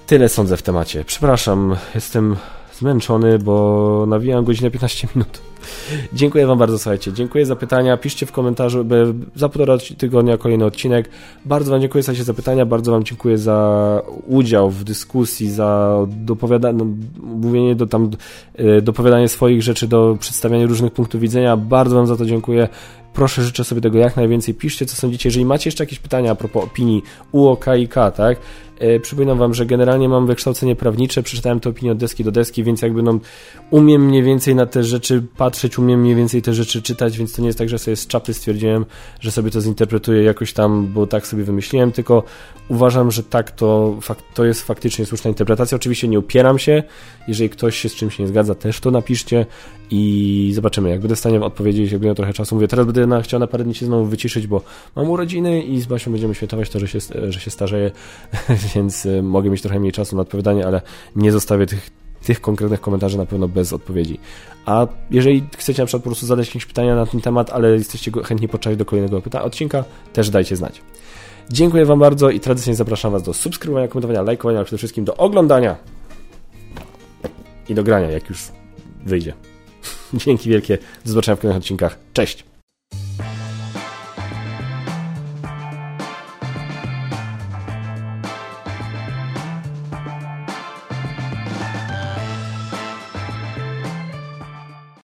[0.07, 1.03] Tyle sądzę w temacie.
[1.05, 2.35] Przepraszam, jestem
[2.77, 5.41] zmęczony, bo nawijam godzinę 15 minut.
[6.13, 7.13] Dziękuję Wam bardzo, słuchajcie.
[7.13, 7.97] Dziękuję za pytania.
[7.97, 8.85] Piszcie w komentarzu,
[9.35, 11.09] za półtora tygodnia kolejny odcinek.
[11.45, 16.85] Bardzo Wam dziękuję za pytania, bardzo Wam dziękuję za udział w dyskusji, za dopowiadanie, no,
[17.23, 18.11] mówienie do tam,
[18.55, 21.57] e, dopowiadanie swoich rzeczy, do przedstawiania różnych punktów widzenia.
[21.57, 22.67] Bardzo Wam za to dziękuję.
[23.17, 24.53] Proszę, życzę sobie tego jak najwięcej.
[24.53, 25.29] Piszcie, co sądzicie.
[25.29, 28.39] Jeżeli macie jeszcze jakieś pytania a propos opinii UOK i K, tak?
[28.79, 32.63] E, przypominam Wam, że generalnie mam wykształcenie prawnicze, przeczytałem tę opinię od deski do deski,
[32.63, 33.19] więc jakby no,
[33.69, 37.41] umiem mniej więcej na te rzeczy patrzeć, umiem mniej więcej te rzeczy czytać, więc to
[37.41, 38.85] nie jest tak, że sobie z czapy stwierdziłem,
[39.19, 42.23] że sobie to zinterpretuję jakoś tam, bo tak sobie wymyśliłem, tylko
[42.67, 43.99] uważam, że tak to,
[44.33, 45.75] to jest faktycznie słuszna interpretacja.
[45.75, 46.83] Oczywiście nie upieram się,
[47.27, 49.45] jeżeli ktoś się z czymś nie zgadza, też to napiszcie
[49.91, 50.89] i zobaczymy.
[50.89, 52.55] Jak będę w stanie odpowiedzieć, jak będę trochę czasu.
[52.55, 54.61] Mówię, teraz będę na, chciał na parę dni się znowu wyciszyć, bo
[54.95, 56.99] mam urodziny i z Basią będziemy świętować to, że się,
[57.29, 57.91] że się starzeję,
[58.75, 60.81] więc y, mogę mieć trochę mniej czasu na odpowiadanie, ale
[61.15, 61.89] nie zostawię tych,
[62.25, 64.19] tych konkretnych komentarzy na pewno bez odpowiedzi.
[64.65, 68.11] A jeżeli chcecie na przykład po prostu zadać jakieś pytania na ten temat, ale jesteście
[68.23, 69.83] chętni poczekać do kolejnego pytania, odcinka,
[70.13, 70.81] też dajcie znać.
[71.49, 75.17] Dziękuję Wam bardzo i tradycyjnie zapraszam Was do subskrybowania, komentowania, lajkowania, ale przede wszystkim do
[75.17, 75.75] oglądania
[77.69, 78.51] i do grania, jak już
[79.05, 79.33] wyjdzie.
[80.25, 80.77] Dzięki wielkie.
[81.05, 81.99] Do zobaczenia w kolejnych odcinkach.
[82.13, 82.56] Cześć!